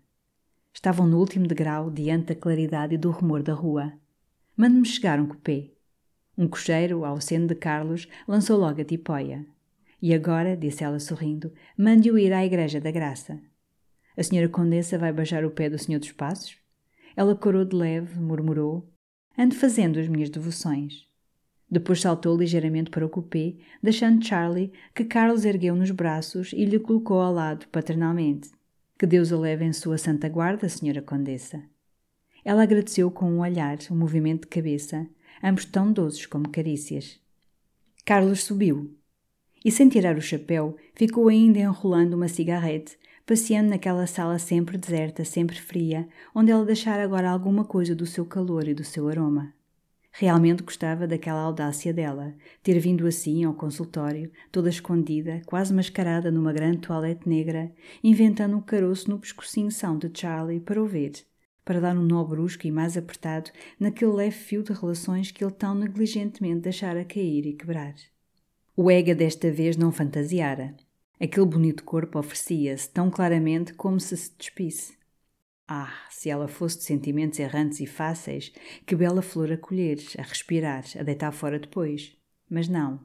[0.71, 3.91] Estavam no último degrau, diante da claridade e do rumor da rua.
[4.55, 5.73] Mande-me chegar um cupê.
[6.37, 9.47] Um cocheiro, ao seno de Carlos, lançou logo a tipóia.
[10.03, 13.41] E agora, disse ela sorrindo, mande-o ir à Igreja da Graça.
[14.15, 16.68] A senhora Condessa vai beijar o pé do Senhor dos Passos?
[17.19, 18.89] Ela corou de leve, murmurou.
[19.37, 21.05] Ando fazendo as minhas devoções.
[21.69, 26.79] Depois saltou ligeiramente para o cupê, deixando Charlie, que Carlos ergueu nos braços e lhe
[26.79, 28.53] colocou ao lado paternalmente.
[28.97, 31.61] Que Deus o leve em sua santa guarda, senhora Condessa.
[32.45, 35.05] Ela agradeceu com um olhar, um movimento de cabeça,
[35.43, 37.19] ambos tão doces como carícias.
[38.05, 38.97] Carlos subiu
[39.65, 42.97] e, sem tirar o chapéu, ficou ainda enrolando uma cigarrete,
[43.29, 48.25] passeando naquela sala sempre deserta, sempre fria, onde ela deixara agora alguma coisa do seu
[48.25, 49.53] calor e do seu aroma.
[50.11, 56.55] Realmente gostava daquela audácia dela, ter vindo assim ao consultório, toda escondida, quase mascarada numa
[56.55, 57.71] grande toilette negra,
[58.03, 61.13] inventando um caroço no pescocinho são de Charlie para o ver,
[61.67, 65.53] para dar um nó brusco e mais apertado naquele leve fio de relações que ele
[65.53, 67.95] tão negligentemente deixara cair e quebrar.
[68.75, 70.75] O Ega desta vez não fantasiara.
[71.21, 74.97] Aquele bonito corpo oferecia-se tão claramente como se se despisse.
[75.67, 78.53] Ah, se ela fosse de sentimentos errantes e fáceis,
[78.87, 82.17] que bela flor a colher, a respirar, a deitar fora depois.
[82.49, 83.01] Mas não.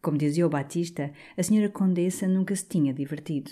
[0.00, 3.50] Como dizia o Batista, a senhora Condessa nunca se tinha divertido.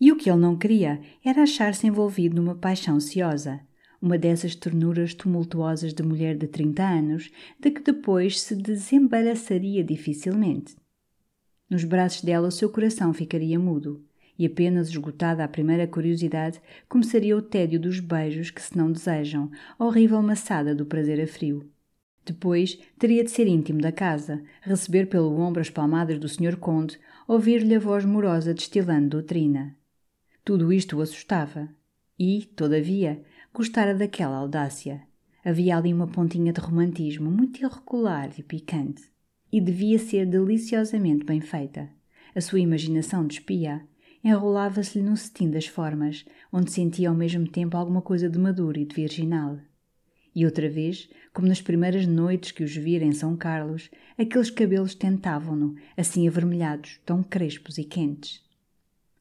[0.00, 3.60] E o que ele não queria era achar-se envolvido numa paixão ciosa,
[4.00, 10.76] uma dessas ternuras tumultuosas de mulher de 30 anos, de que depois se desembaraçaria dificilmente.
[11.68, 14.02] Nos braços dela o seu coração ficaria mudo
[14.38, 19.50] e apenas esgotada a primeira curiosidade, começaria o tédio dos beijos que se não desejam,
[19.76, 21.68] a horrível maçada do prazer a frio.
[22.24, 26.56] Depois teria de ser íntimo da casa, receber pelo ombro as palmadas do Sr.
[26.56, 29.74] Conde, ouvir-lhe a voz morosa destilando doutrina.
[30.44, 31.68] Tudo isto o assustava.
[32.18, 35.02] E, todavia, gostara daquela audácia.
[35.44, 39.02] Havia ali uma pontinha de romantismo muito irregular e picante.
[39.52, 41.88] E devia ser deliciosamente bem feita.
[42.34, 43.82] A sua imaginação despia,
[44.22, 48.84] enrolava-se-lhe no cetim das formas, onde sentia ao mesmo tempo alguma coisa de maduro e
[48.84, 49.58] de virginal.
[50.34, 54.94] E outra vez, como nas primeiras noites que os vira em São Carlos, aqueles cabelos
[54.94, 58.42] tentavam-no, assim avermelhados, tão crespos e quentes.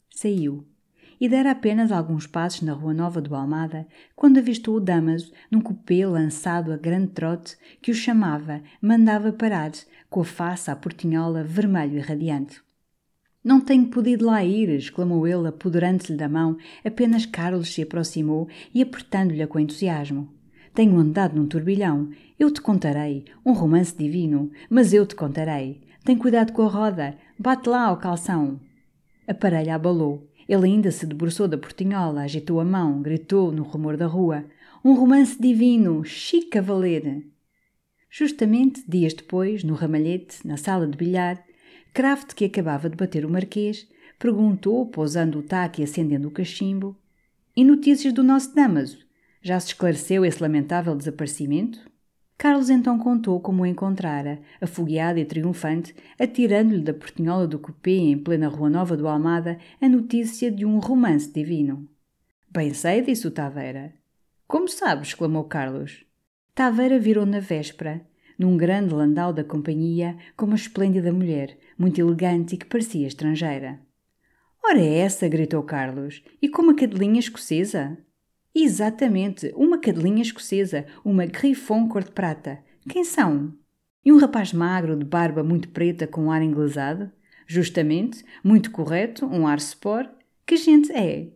[0.10, 0.66] Saiu,
[1.20, 5.62] e dera apenas alguns passos na Rua Nova do Almada, quando avistou o Damaso num
[5.62, 9.72] cupê lançado a grande trote que o chamava, mandava parar,
[10.10, 12.62] com a face à portinhola vermelho e radiante.
[13.44, 16.58] Não tenho podido lá ir, exclamou ele, apoderando-se-lhe da mão.
[16.84, 20.34] Apenas Carlos se aproximou e apertando-lhe com entusiasmo.
[20.74, 22.10] Tenho andado num turbilhão.
[22.38, 23.24] Eu te contarei.
[23.46, 24.52] Um romance divino.
[24.70, 25.82] Mas eu te contarei.
[26.04, 27.16] Tem cuidado com a roda.
[27.40, 28.60] Bate lá ao calção.
[29.26, 30.30] A parelha abalou.
[30.48, 34.46] Ele ainda se debruçou da portinhola, agitou a mão, gritou no rumor da rua.
[34.84, 36.04] Um romance divino!
[36.06, 37.24] Chique cavaleiro!
[38.10, 41.44] Justamente dias depois, no ramalhete, na sala de bilhar,
[41.94, 43.88] Kraft, que acabava de bater o marquês,
[44.20, 46.96] perguntou, pousando o taco e acendendo o cachimbo:
[47.56, 49.00] E notícias do nosso Damaso?
[49.42, 51.80] Já se esclareceu esse lamentável desaparecimento?
[52.38, 58.18] Carlos então contou como o encontrara, afogueado e triunfante, atirando-lhe da portinhola do cupê em
[58.18, 61.90] plena Rua Nova do Almada a notícia de um romance divino.
[62.50, 63.92] Bem sei, disse o Taveira.
[64.48, 65.10] Como sabes?
[65.10, 66.06] exclamou Carlos.
[66.54, 68.06] Taveira virou na véspera,
[68.38, 73.80] num grande landau da companhia, com uma esplêndida mulher, muito elegante e que parecia estrangeira.
[74.64, 77.98] Ora é essa, gritou Carlos, e com uma cadelinha escocesa?
[78.60, 82.58] Exatamente, uma cadelinha escocesa, uma griffon cor de prata.
[82.90, 83.54] Quem são?
[84.04, 87.12] E um rapaz magro, de barba muito preta, com um ar inglesado?
[87.46, 90.10] Justamente, muito correto, um ar sport.
[90.44, 91.28] Que gente é?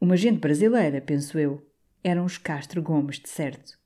[0.00, 1.60] Uma gente brasileira, penso eu.
[2.04, 3.76] Eram os Castro Gomes, de certo.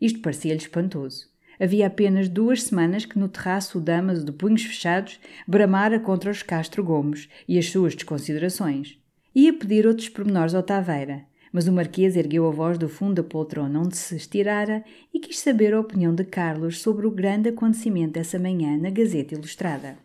[0.00, 1.28] Isto parecia-lhe espantoso.
[1.60, 6.42] Havia apenas duas semanas que no terraço o Damaso de punhos fechados bramara contra os
[6.42, 8.98] Castro Gomes e as suas desconsiderações.
[9.32, 13.28] Ia pedir outros pormenores ao Taveira, mas o Marquês ergueu a voz do fundo da
[13.28, 18.12] poltrona onde se estirara e quis saber a opinião de Carlos sobre o grande acontecimento
[18.12, 19.98] dessa manhã na Gazeta Ilustrada.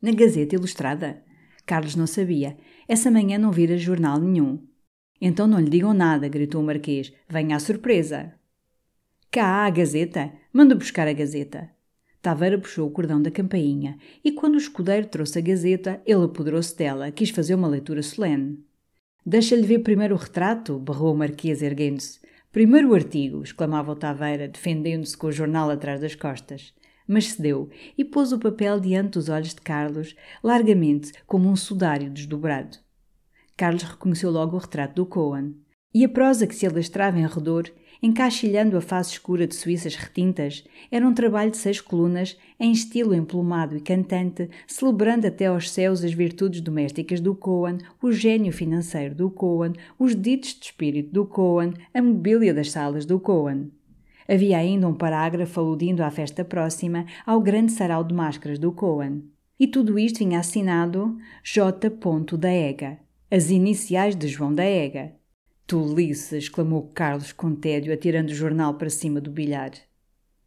[0.00, 1.22] Na Gazeta Ilustrada?
[1.64, 2.56] Carlos não sabia.
[2.86, 4.62] Essa manhã não vira jornal nenhum.
[5.20, 7.12] Então não lhe digam nada, gritou o Marquês.
[7.28, 8.34] Venha à surpresa.
[9.30, 10.32] Cá há a Gazeta.
[10.52, 11.70] Manda buscar a Gazeta.
[12.22, 16.76] Taveira puxou o cordão da campainha e, quando o escudeiro trouxe a Gazeta, ele apoderou-se
[16.76, 18.58] dela, quis fazer uma leitura solene.
[19.28, 22.20] Deixa-lhe ver primeiro o retrato, berrou o Marquês, erguendo-se.
[22.52, 26.72] Primeiro o artigo, exclamava o Taveira, defendendo-se com o jornal atrás das costas.
[27.08, 27.68] Mas cedeu
[27.98, 30.14] e pôs o papel diante dos olhos de Carlos,
[30.44, 32.78] largamente, como um sudário desdobrado.
[33.56, 35.56] Carlos reconheceu logo o retrato do Cohen.
[35.92, 37.68] E a prosa que se alastrava em redor
[38.02, 43.14] encaixilhando a face escura de suíças retintas, era um trabalho de seis colunas em estilo
[43.14, 49.14] emplumado e cantante, celebrando até aos céus as virtudes domésticas do Cohen, o gênio financeiro
[49.14, 53.70] do Cohen, os ditos de espírito do Cohen, a mobília das salas do Cohen.
[54.28, 59.22] Havia ainda um parágrafo aludindo à festa próxima ao grande sarau de máscaras do Cohen.
[59.58, 61.90] E tudo isto vinha assinado J.
[62.36, 62.98] da Ega,
[63.30, 65.14] as iniciais de João da Ega.
[65.66, 66.36] Tolice!
[66.36, 69.72] exclamou Carlos com tédio, atirando o jornal para cima do bilhar.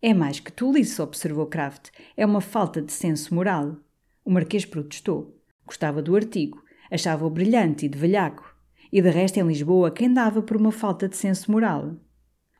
[0.01, 1.89] É mais que tolice, observou Kraft.
[2.15, 3.75] É uma falta de senso moral.
[4.23, 5.37] O Marquês protestou.
[5.65, 6.63] Gostava do artigo.
[6.89, 8.55] Achava-o brilhante e de velhaco.
[8.93, 11.97] E de resto, em Lisboa, quem dava por uma falta de senso moral?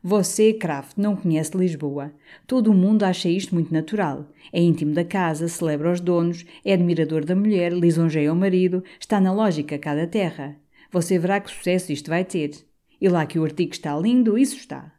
[0.02, 2.12] Você, Kraft, não conhece Lisboa.
[2.46, 4.26] Todo o mundo acha isto muito natural.
[4.52, 9.18] É íntimo da casa, celebra os donos, é admirador da mulher, lisonjeia o marido, está
[9.18, 10.60] na lógica cá da terra.
[10.90, 12.66] Você verá que sucesso isto vai ter.
[13.00, 14.92] E lá que o artigo está lindo, isso está.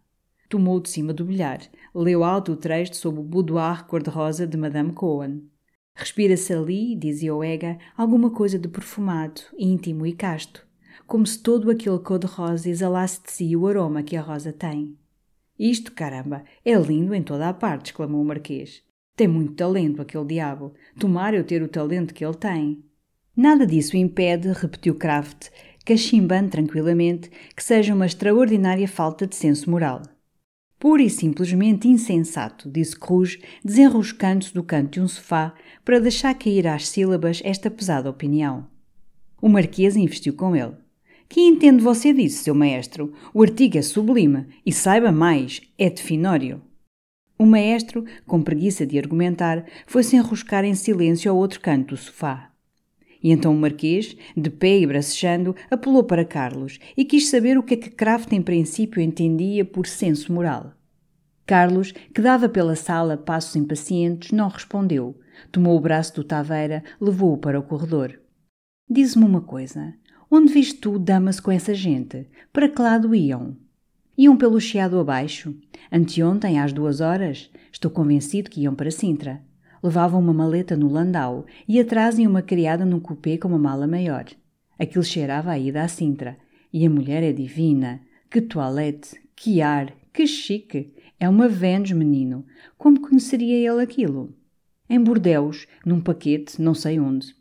[0.50, 1.62] Tomou de cima do bilhar,
[1.94, 5.44] leu alto o trecho sob o boudoir cor-de-rosa de Madame Cohen.
[5.94, 10.66] Respira-se ali, dizia Oega, alguma coisa de perfumado, íntimo e casto,
[11.06, 14.98] como se todo aquele cor-de-rosa exalasse de si o aroma que a rosa tem.
[15.60, 18.82] Isto, caramba, é lindo em toda a parte, exclamou o Marquês.
[19.16, 20.74] Tem muito talento, aquele diabo.
[21.00, 22.84] Tomara eu ter o talento que ele tem.
[23.36, 25.50] Nada disso impede, repetiu Kraft,
[25.86, 30.02] cachimbando tranquilamente que seja uma extraordinária falta de senso moral.
[30.80, 35.54] Pura e simplesmente insensato, disse Cruz, desenroscando-se do canto de um sofá
[35.86, 38.68] para deixar cair às sílabas esta pesada opinião.
[39.40, 40.74] O Marquês investiu com ele.
[41.30, 43.14] Que entende você disso, seu maestro?
[43.34, 46.62] O artigo é sublime e saiba mais, é de finório.
[47.38, 52.51] O maestro, com preguiça de argumentar, foi-se enroscar em silêncio ao outro canto do sofá.
[53.24, 57.64] E então o Marquês, de pé e bracejando, apelou para Carlos e quis saber o
[57.64, 60.74] que é que Kraft em princípio entendia por senso moral.
[61.46, 65.20] Carlos, que dava pela sala passos impacientes, não respondeu.
[65.52, 68.20] Tomou o braço do Taveira, levou-o para o corredor.
[68.90, 69.94] Diz-me uma coisa.
[70.30, 72.28] Onde viste tu damas com essa gente?
[72.54, 73.58] Para que lado iam?
[74.18, 75.54] Iam pelo chiado abaixo?
[75.92, 77.50] Anteontem, às duas horas?
[77.72, 79.42] Estou convencido que iam para Sintra.
[79.84, 83.88] Levavam uma maleta no landau e atrás ia uma criada num cupê com uma mala
[83.88, 84.26] maior.
[84.78, 86.38] Aquilo cheirava a ida à Sintra.
[86.74, 88.02] E a mulher é divina.
[88.30, 90.94] Que toilette, que ar, que chique.
[91.20, 92.46] É uma Vênus, menino.
[92.78, 94.34] Como conheceria ele aquilo?
[94.90, 97.36] Em Bordeus, num paquete, não sei onde.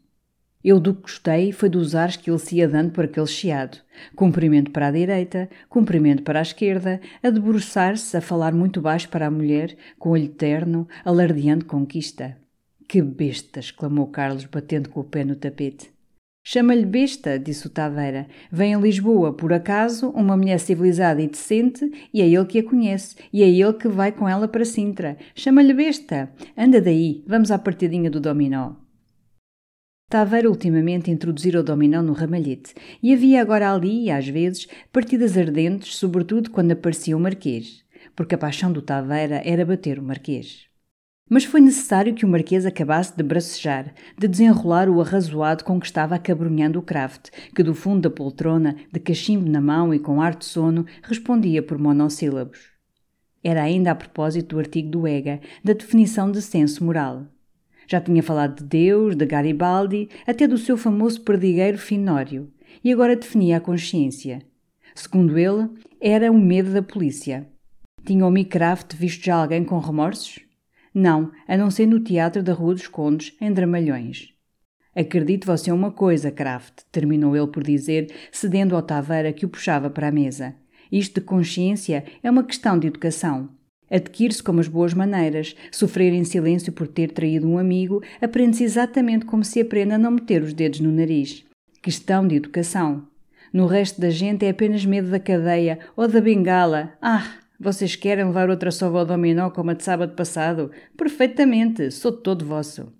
[0.62, 3.78] Eu do que gostei foi dos ares que ele se ia dando por aquele chiado.
[4.14, 9.26] Cumprimento para a direita, cumprimento para a esquerda, a debruçar-se, a falar muito baixo para
[9.26, 12.36] a mulher, com olho terno, alardeando conquista.
[12.86, 13.60] Que besta!
[13.60, 15.90] exclamou Carlos, batendo com o pé no tapete.
[16.42, 18.26] Chama-lhe besta, disse o Taveira.
[18.50, 22.64] Vem a Lisboa, por acaso, uma mulher civilizada e decente, e é ele que a
[22.64, 25.16] conhece, e é ele que vai com ela para Sintra.
[25.34, 26.30] Chama-lhe besta.
[26.56, 28.72] Anda daí, vamos à partidinha do dominó.
[30.10, 35.94] Taveira ultimamente introduzira o dominó no ramalhete, e havia agora ali, às vezes, partidas ardentes,
[35.94, 37.84] sobretudo quando aparecia o Marquês,
[38.16, 40.64] porque a paixão do Taveira era bater o Marquês.
[41.28, 45.86] Mas foi necessário que o Marquês acabasse de bracejar, de desenrolar o arrazoado com que
[45.86, 50.20] estava acabrunhando o Kraft, que do fundo da poltrona, de cachimbo na mão e com
[50.20, 52.58] ar de sono, respondia por monossílabos.
[53.44, 57.28] Era ainda a propósito do artigo do EGA, da definição de senso moral.
[57.90, 62.48] Já tinha falado de Deus, de Garibaldi, até do seu famoso perdigueiro Finório,
[62.84, 64.42] e agora definia a consciência.
[64.94, 65.68] Segundo ele,
[66.00, 67.48] era o medo da polícia.
[68.04, 70.38] Tinha o Micraft visto já alguém com remorsos?
[70.94, 74.34] Não, a não ser no teatro da Rua dos Condes, em Dramalhões.
[74.94, 79.90] Acredite você uma coisa, Kraft, terminou ele por dizer, cedendo ao Taveira que o puxava
[79.90, 80.54] para a mesa.
[80.92, 83.50] Isto de consciência é uma questão de educação.
[83.90, 85.56] Adquire-se como as boas maneiras.
[85.72, 90.12] Sofrer em silêncio por ter traído um amigo aprende-se exatamente como se aprende a não
[90.12, 91.44] meter os dedos no nariz.
[91.82, 93.06] Questão de educação.
[93.52, 96.92] No resto da gente é apenas medo da cadeia ou da bengala.
[97.02, 100.70] Ah, vocês querem levar outra sova ao dominó como a de sábado passado?
[100.96, 102.92] Perfeitamente, sou todo vosso.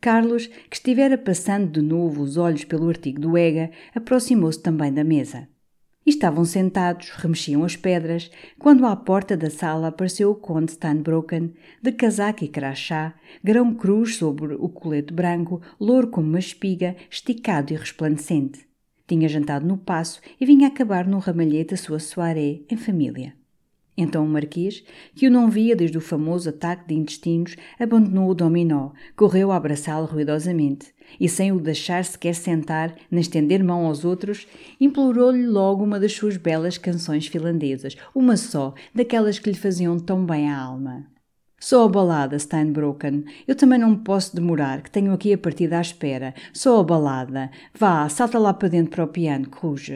[0.00, 5.04] Carlos, que estivera passando de novo os olhos pelo artigo do EGA, aproximou-se também da
[5.04, 5.46] mesa.
[6.04, 8.28] Estavam sentados, remexiam as pedras,
[8.58, 14.16] quando à porta da sala apareceu o conde Steinbroken, de casaco e crachá, grão cruz
[14.16, 18.66] sobre o colete branco, louro como uma espiga, esticado e resplandecente.
[19.06, 23.34] Tinha jantado no passo e vinha acabar num ramalhete a sua soirée em família.
[23.96, 24.82] Então o Marquês,
[25.14, 29.56] que o não via desde o famoso ataque de intestinos, abandonou o dominó, correu a
[29.56, 34.46] abraçá-lo ruidosamente e, sem o deixar sequer sentar nem estender mão aos outros,
[34.80, 40.24] implorou-lhe logo uma das suas belas canções finlandesas, uma só, daquelas que lhe faziam tão
[40.24, 41.06] bem à alma.
[41.60, 43.24] Só a balada, Steinbroken.
[43.46, 46.34] Eu também não me posso demorar, que tenho aqui a partida à espera.
[46.52, 47.52] Só a balada.
[47.72, 49.88] Vá, salta lá para dentro para o piano, Cruz.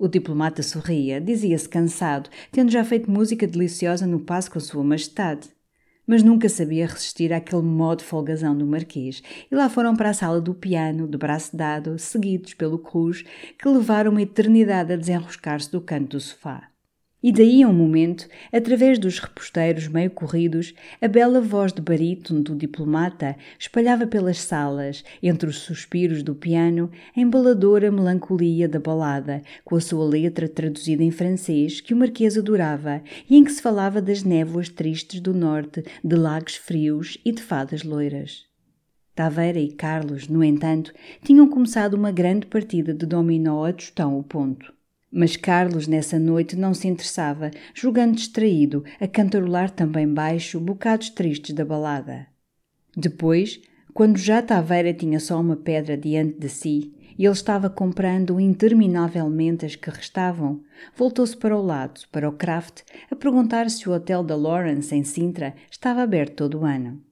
[0.00, 5.48] O diplomata sorria, dizia-se cansado, tendo já feito música deliciosa no passo com Sua Majestade.
[6.06, 10.40] Mas nunca sabia resistir àquele modo folgazão do Marquês, e lá foram para a sala
[10.40, 13.24] do piano, de braço dado, seguidos pelo Cruz,
[13.58, 16.70] que levaram uma eternidade a desenroscar-se do canto do sofá.
[17.20, 22.44] E daí a um momento, através dos reposteiros meio corridos, a bela voz de barítono
[22.44, 29.42] do diplomata espalhava pelas salas, entre os suspiros do piano, a embaladora melancolia da balada,
[29.64, 33.62] com a sua letra traduzida em francês que o marquês adorava e em que se
[33.62, 38.46] falava das névoas tristes do norte, de lagos frios e de fadas loiras.
[39.16, 40.92] Taveira e Carlos, no entanto,
[41.24, 44.77] tinham começado uma grande partida de dominó a tostão o ponto.
[45.10, 51.54] Mas Carlos nessa noite não se interessava, julgando distraído, a cantarolar também baixo bocados tristes
[51.54, 52.26] da balada.
[52.96, 53.60] Depois,
[53.94, 59.66] quando já Taveira tinha só uma pedra diante de si e ele estava comprando interminavelmente
[59.66, 60.62] as que restavam,
[60.94, 65.02] voltou-se para o lado, para o Kraft, a perguntar se o hotel da Lawrence, em
[65.02, 67.02] Sintra, estava aberto todo o ano.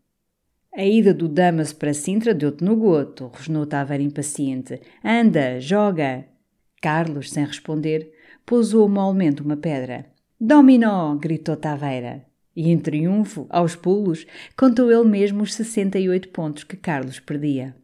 [0.72, 4.80] A ida do Damas para Sintra deu-te no goto, rosnou Taveira impaciente.
[5.03, 6.36] Anda, joga!
[6.87, 8.12] Carlos, sem responder,
[8.47, 10.07] pousou molmente uma pedra.
[10.41, 11.16] Dominó!
[11.16, 12.24] gritou Taveira.
[12.55, 14.24] E em triunfo, aos pulos,
[14.57, 17.74] contou ele mesmo os 68 pontos que Carlos perdia.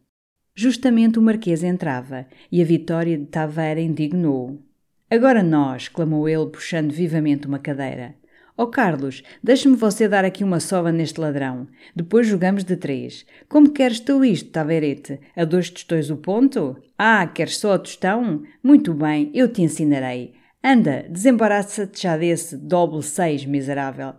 [0.55, 4.63] Justamente o Marquês entrava e a vitória de Taveira indignou-o.
[5.09, 5.89] Agora nós!
[5.89, 8.15] clamou ele, puxando vivamente uma cadeira.
[8.55, 11.67] Ó oh, Carlos, deixe-me você dar aqui uma sova neste ladrão.
[11.95, 13.25] Depois jogamos de três.
[13.49, 15.19] Como queres tu isto, Taverete?
[15.35, 16.77] A dois tostões o ponto?
[16.95, 18.43] Ah, queres só a tostão?
[18.61, 20.35] Muito bem, eu te ensinarei.
[20.63, 24.13] Anda, desembaraça-te já desse doble seis, miserável.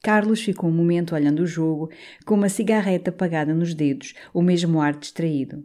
[0.00, 1.90] Carlos ficou um momento olhando o jogo,
[2.24, 5.64] com uma cigarreta apagada nos dedos, o mesmo ar distraído.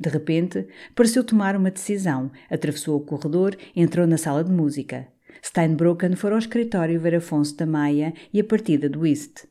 [0.00, 5.13] De repente, pareceu tomar uma decisão, atravessou o corredor, entrou na sala de música.
[5.44, 9.44] Steinbroken fora ao escritório ver Afonso da Maia e a partida do Whist.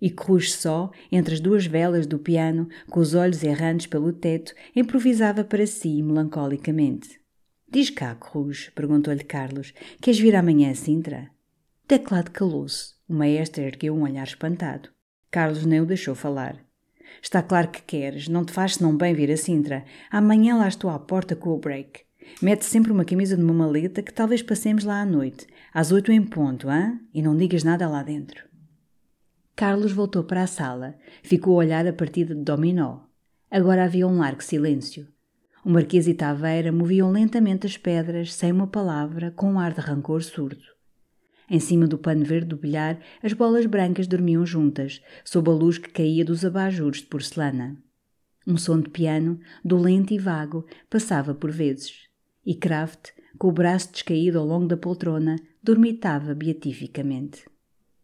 [0.00, 4.54] E Cruz só, entre as duas velas do piano, com os olhos errantes pelo teto,
[4.74, 7.20] improvisava para si melancolicamente.
[7.68, 11.30] Diz cá, Cruz, perguntou-lhe Carlos, queres vir amanhã a Sintra?
[11.86, 12.94] Teclado calou-se.
[13.06, 14.88] O maestro ergueu um olhar espantado.
[15.30, 16.64] Carlos nem o deixou falar.
[17.22, 19.84] Está claro que queres, não te faz senão bem vir a Sintra.
[20.10, 22.05] Amanhã lá estou à porta com o break.
[22.40, 26.22] Mete sempre uma camisa numa maleta que talvez passemos lá à noite, às oito em
[26.22, 27.00] ponto, hã?
[27.14, 28.44] E não digas nada lá dentro.
[29.54, 30.96] Carlos voltou para a sala.
[31.22, 33.00] Ficou a olhar a partida de dominó.
[33.50, 35.08] Agora havia um largo silêncio.
[35.64, 39.80] O Marquês e Taveira moviam lentamente as pedras, sem uma palavra, com um ar de
[39.80, 40.62] rancor surdo.
[41.48, 45.78] Em cima do pano verde do bilhar, as bolas brancas dormiam juntas, sob a luz
[45.78, 47.78] que caía dos abajures de porcelana.
[48.46, 52.05] Um som de piano, dolente e vago, passava por vezes
[52.46, 57.44] e Kraft, com o braço descaído ao longo da poltrona, dormitava beatificamente.